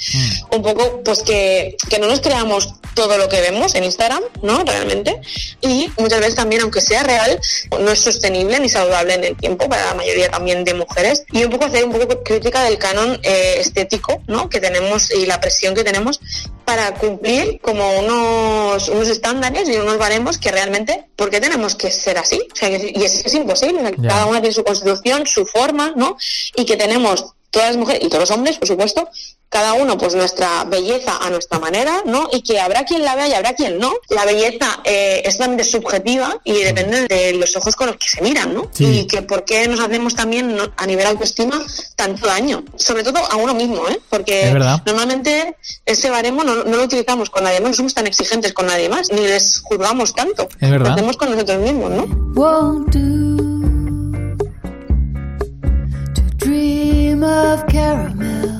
Un 0.51 0.61
poco, 0.61 1.01
pues 1.05 1.23
que, 1.23 1.77
que 1.89 1.99
no 1.99 2.07
nos 2.07 2.19
creamos 2.19 2.73
todo 2.95 3.17
lo 3.17 3.29
que 3.29 3.39
vemos 3.39 3.75
en 3.75 3.85
Instagram, 3.85 4.21
¿no? 4.43 4.61
Realmente. 4.65 5.21
Y 5.61 5.89
muchas 5.97 6.19
veces 6.19 6.35
también, 6.35 6.63
aunque 6.63 6.81
sea 6.81 7.01
real, 7.03 7.39
no 7.79 7.89
es 7.89 7.99
sostenible 7.99 8.59
ni 8.59 8.67
saludable 8.67 9.13
en 9.13 9.23
el 9.23 9.37
tiempo 9.37 9.69
para 9.69 9.85
la 9.85 9.93
mayoría 9.93 10.29
también 10.29 10.65
de 10.65 10.73
mujeres. 10.73 11.23
Y 11.31 11.45
un 11.45 11.49
poco 11.49 11.63
hacer 11.63 11.85
un 11.85 11.93
poco 11.93 12.21
crítica 12.23 12.61
del 12.65 12.77
canon 12.77 13.17
eh, 13.23 13.55
estético, 13.59 14.21
¿no? 14.27 14.49
Que 14.49 14.59
tenemos 14.59 15.11
y 15.11 15.25
la 15.25 15.39
presión 15.39 15.75
que 15.75 15.85
tenemos 15.85 16.19
para 16.65 16.93
cumplir 16.93 17.59
como 17.61 17.99
unos, 17.99 18.89
unos 18.89 19.07
estándares 19.07 19.67
y 19.69 19.77
unos 19.77 19.97
baremos 20.09 20.37
que 20.39 20.51
realmente, 20.51 21.05
¿por 21.15 21.29
qué 21.29 21.39
tenemos 21.39 21.75
que 21.75 21.91
ser 21.91 22.17
así? 22.17 22.41
O 22.51 22.55
sea, 22.55 22.69
que- 22.69 22.91
y 22.95 23.03
es, 23.03 23.25
es 23.25 23.33
imposible, 23.35 23.77
o 23.79 23.81
sea, 23.81 23.91
que 23.91 24.01
Ya. 24.01 24.09
cada 24.09 24.25
una 24.25 24.41
tiene 24.41 24.55
su 24.55 24.63
constitución, 24.63 25.25
su 25.27 25.45
forma, 25.45 25.93
¿no? 25.95 26.17
Y 26.55 26.65
que 26.65 26.75
tenemos 26.77 27.25
todas 27.51 27.69
las 27.69 27.77
mujeres 27.77 28.03
y 28.03 28.09
todos 28.09 28.21
los 28.21 28.31
hombres, 28.31 28.57
por 28.57 28.67
supuesto, 28.67 29.07
cada 29.49 29.73
uno 29.73 29.97
pues 29.97 30.15
nuestra 30.15 30.63
belleza 30.65 31.17
a 31.17 31.29
nuestra 31.29 31.59
manera, 31.59 32.03
¿no? 32.05 32.29
Y 32.31 32.41
que 32.41 32.59
habrá 32.59 32.85
quien 32.85 33.03
la 33.03 33.15
vea 33.15 33.27
y 33.27 33.33
habrá 33.33 33.53
quien 33.53 33.79
no. 33.79 33.91
La 34.09 34.25
belleza 34.25 34.79
eh, 34.83 35.23
es 35.25 35.37
también 35.37 35.67
subjetiva 35.67 36.39
y 36.43 36.53
depende 36.53 37.07
de 37.07 37.33
los 37.33 37.55
ojos 37.55 37.75
con 37.75 37.87
los 37.87 37.97
que 37.97 38.07
se 38.07 38.21
miran, 38.21 38.53
¿no? 38.53 38.69
Sí. 38.71 38.99
Y 39.01 39.07
que 39.07 39.23
por 39.23 39.45
qué 39.45 39.67
nos 39.67 39.79
hacemos 39.79 40.15
también 40.15 40.55
¿no? 40.55 40.71
a 40.77 40.85
nivel 40.85 41.07
autoestima 41.07 41.59
tanto 41.95 42.27
daño, 42.27 42.63
sobre 42.75 43.03
todo 43.03 43.17
a 43.17 43.35
uno 43.37 43.53
mismo, 43.53 43.87
¿eh? 43.89 43.99
Porque 44.09 44.53
normalmente 44.85 45.55
ese 45.85 46.09
baremo 46.09 46.43
no, 46.43 46.63
no 46.63 46.77
lo 46.77 46.83
utilizamos 46.83 47.29
con 47.29 47.43
nadie 47.43 47.59
más, 47.59 47.71
no 47.71 47.75
somos 47.75 47.93
tan 47.93 48.07
exigentes 48.07 48.53
con 48.53 48.67
nadie 48.67 48.87
más, 48.87 49.11
ni 49.11 49.21
les 49.21 49.59
juzgamos 49.61 50.13
tanto. 50.13 50.47
Es 50.59 50.69
verdad. 50.69 50.87
Lo 50.87 50.93
hacemos 50.93 51.17
con 51.17 51.31
nosotros 51.31 51.59
mismos, 51.59 51.91
¿no? 51.91 52.29
won't 52.39 52.91
do 52.91 54.37
to 56.13 56.21
dream 56.37 57.23
of 57.23 57.65
caramel. 57.67 58.58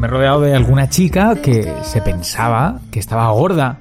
Me 0.00 0.06
he 0.06 0.10
rodeado 0.10 0.40
de 0.40 0.54
alguna 0.54 0.88
chica 0.88 1.34
que 1.42 1.70
se 1.82 2.00
pensaba 2.00 2.80
que 2.90 2.98
estaba 2.98 3.30
gorda. 3.32 3.80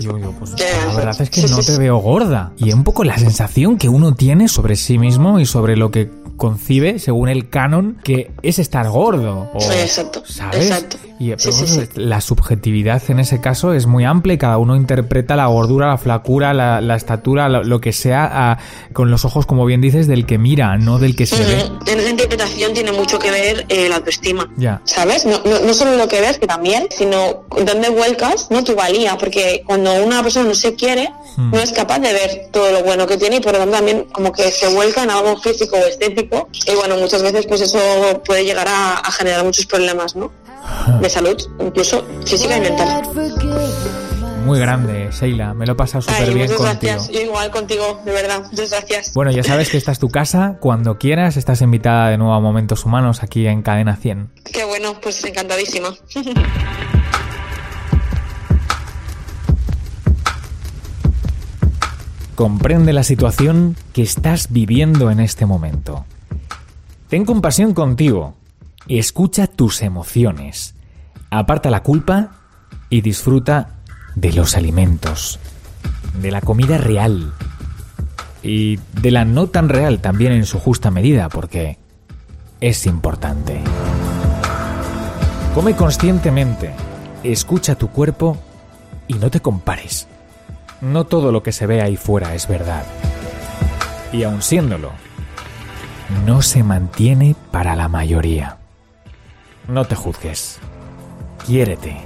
Y 0.00 0.02
yo, 0.06 0.18
yo, 0.18 0.32
pues 0.32 0.56
la 0.58 0.92
verdad 0.96 1.20
es 1.20 1.30
que 1.30 1.42
no 1.42 1.60
te 1.60 1.78
veo 1.78 1.98
gorda. 1.98 2.50
Y 2.56 2.70
es 2.70 2.74
un 2.74 2.82
poco 2.82 3.04
la 3.04 3.16
sensación 3.16 3.78
que 3.78 3.88
uno 3.88 4.12
tiene 4.16 4.48
sobre 4.48 4.74
sí 4.74 4.98
mismo 4.98 5.38
y 5.38 5.46
sobre 5.46 5.76
lo 5.76 5.92
que 5.92 6.10
concibe 6.36 6.98
según 6.98 7.28
el 7.28 7.48
canon 7.48 7.96
que 8.02 8.32
es 8.42 8.58
estar 8.58 8.88
gordo. 8.88 9.52
O, 9.54 9.62
Exacto, 9.70 10.24
¿Sabes? 10.26 10.66
exacto. 10.68 10.96
Y 11.22 11.34
Sí, 11.38 11.52
sí, 11.52 11.80
la 11.94 12.20
subjetividad 12.20 13.00
en 13.08 13.20
ese 13.20 13.40
caso 13.40 13.72
es 13.74 13.86
muy 13.86 14.04
amplia 14.04 14.34
y 14.34 14.38
cada 14.38 14.58
uno 14.58 14.74
interpreta 14.74 15.36
la 15.36 15.46
gordura, 15.46 15.86
la 15.88 15.96
flacura, 15.98 16.52
la, 16.52 16.80
la 16.80 16.96
estatura, 16.96 17.48
lo, 17.48 17.62
lo 17.62 17.80
que 17.80 17.92
sea 17.92 18.28
a- 18.52 18.58
con 18.92 19.10
los 19.10 19.24
ojos, 19.24 19.46
como 19.46 19.64
bien 19.64 19.80
dices, 19.80 20.06
del 20.08 20.26
que 20.26 20.38
mira, 20.38 20.76
no 20.78 20.98
del 20.98 21.14
que 21.14 21.26
se 21.26 21.44
ve. 21.44 21.62
En 21.86 22.00
esa 22.00 22.10
interpretación 22.10 22.72
tiene 22.74 22.90
mucho 22.92 23.18
que 23.18 23.30
ver 23.30 23.66
eh, 23.68 23.88
la 23.88 23.96
autoestima. 23.96 24.50
Ya. 24.56 24.80
¿Sabes? 24.84 25.24
No, 25.24 25.40
no, 25.44 25.60
no 25.60 25.74
solo 25.74 25.96
lo 25.96 26.08
que 26.08 26.20
ves, 26.20 26.38
que 26.38 26.46
también, 26.46 26.88
sino 26.90 27.44
dónde 27.64 27.88
vuelcas 27.90 28.48
no 28.50 28.64
tu 28.64 28.74
valía, 28.74 29.16
porque 29.16 29.62
cuando 29.66 29.92
una 30.04 30.22
persona 30.22 30.48
no 30.48 30.54
se 30.54 30.74
quiere, 30.74 31.08
Hmm. 31.34 31.50
no 31.50 31.58
es 31.60 31.72
capaz 31.72 31.98
de 31.98 32.12
ver 32.12 32.48
todo 32.52 32.70
lo 32.72 32.82
bueno 32.84 33.06
que 33.06 33.16
tiene 33.16 33.36
y 33.36 33.40
por 33.40 33.54
lo 33.54 33.60
tanto 33.60 33.74
también 33.74 34.04
como 34.12 34.32
que 34.32 34.50
se 34.50 34.68
vuelca 34.74 35.02
en 35.02 35.10
algo 35.10 35.34
físico 35.38 35.76
o 35.76 35.86
estético 35.86 36.50
y 36.66 36.74
bueno, 36.74 36.98
muchas 36.98 37.22
veces 37.22 37.46
pues 37.46 37.62
eso 37.62 37.78
puede 38.26 38.44
llegar 38.44 38.68
a, 38.68 38.98
a 38.98 39.10
generar 39.10 39.42
muchos 39.42 39.64
problemas, 39.64 40.14
¿no? 40.14 40.30
De 41.00 41.10
salud, 41.10 41.36
incluso 41.60 42.04
física 42.24 42.56
y 42.56 42.60
mental. 42.60 43.02
Muy 44.44 44.58
grande, 44.58 45.08
Sheila. 45.12 45.54
Me 45.54 45.66
lo 45.66 45.74
he 45.74 45.76
pasado 45.76 46.02
súper 46.02 46.34
bien 46.34 46.50
muchas 46.50 46.56
contigo. 46.56 46.92
gracias. 46.94 47.08
Yo 47.10 47.20
igual 47.20 47.50
contigo, 47.50 48.00
de 48.04 48.10
verdad. 48.12 48.42
Muchas 48.50 48.70
gracias. 48.70 49.14
Bueno, 49.14 49.30
ya 49.30 49.44
sabes 49.44 49.70
que 49.70 49.76
esta 49.76 49.92
es 49.92 50.00
tu 50.00 50.08
casa. 50.08 50.56
Cuando 50.60 50.98
quieras, 50.98 51.36
estás 51.36 51.62
invitada 51.62 52.08
de 52.08 52.18
nuevo 52.18 52.34
a 52.34 52.40
Momentos 52.40 52.84
Humanos 52.84 53.22
aquí 53.22 53.46
en 53.46 53.62
Cadena 53.62 53.96
100. 53.96 54.30
Qué 54.52 54.64
bueno, 54.64 54.94
pues 55.00 55.24
encantadísima. 55.24 55.90
Comprende 62.34 62.92
la 62.92 63.02
situación 63.04 63.76
que 63.92 64.02
estás 64.02 64.50
viviendo 64.52 65.10
en 65.10 65.20
este 65.20 65.46
momento. 65.46 66.04
Ten 67.08 67.24
compasión 67.24 67.74
contigo. 67.74 68.34
Escucha 68.88 69.46
tus 69.46 69.82
emociones. 69.82 70.74
Aparta 71.30 71.70
la 71.70 71.82
culpa 71.82 72.32
y 72.90 73.00
disfruta 73.00 73.80
de 74.16 74.32
los 74.32 74.56
alimentos. 74.56 75.38
De 76.20 76.30
la 76.30 76.40
comida 76.40 76.78
real. 76.78 77.32
Y 78.42 78.78
de 79.00 79.10
la 79.12 79.24
no 79.24 79.46
tan 79.46 79.68
real 79.68 80.00
también 80.00 80.32
en 80.32 80.46
su 80.46 80.58
justa 80.58 80.90
medida, 80.90 81.28
porque 81.28 81.78
es 82.60 82.86
importante. 82.86 83.60
Come 85.54 85.76
conscientemente. 85.76 86.74
Escucha 87.22 87.76
tu 87.76 87.88
cuerpo 87.88 88.36
y 89.06 89.14
no 89.14 89.30
te 89.30 89.40
compares. 89.40 90.08
No 90.80 91.04
todo 91.04 91.30
lo 91.30 91.44
que 91.44 91.52
se 91.52 91.66
ve 91.66 91.80
ahí 91.80 91.96
fuera 91.96 92.34
es 92.34 92.48
verdad. 92.48 92.84
Y 94.12 94.24
aun 94.24 94.42
siéndolo, 94.42 94.90
no 96.26 96.42
se 96.42 96.64
mantiene 96.64 97.36
para 97.52 97.76
la 97.76 97.88
mayoría. 97.88 98.58
No 99.68 99.84
te 99.84 99.94
juzgues. 99.94 100.58
Quiérete. 101.46 101.96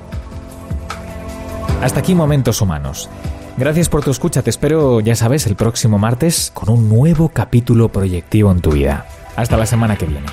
Hasta 1.82 2.00
aquí 2.00 2.14
Momentos 2.14 2.60
Humanos. 2.60 3.08
Gracias 3.56 3.88
por 3.88 4.04
tu 4.04 4.10
escucha. 4.10 4.42
Te 4.42 4.50
espero, 4.50 5.00
ya 5.00 5.14
sabes, 5.14 5.46
el 5.46 5.56
próximo 5.56 5.98
martes 5.98 6.50
con 6.52 6.68
un 6.68 6.88
nuevo 6.88 7.28
capítulo 7.30 7.88
proyectivo 7.88 8.50
en 8.50 8.60
tu 8.60 8.72
vida. 8.72 9.06
Hasta 9.36 9.56
la 9.56 9.66
semana 9.66 9.96
que 9.96 10.06
viene. 10.06 10.26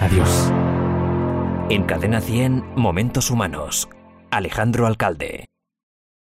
Adiós. 0.00 0.52
En 1.70 1.84
Cadena 1.84 2.20
100, 2.20 2.74
Momentos 2.76 3.30
Humanos. 3.30 3.88
Alejandro 4.30 4.86
Alcalde. 4.86 5.46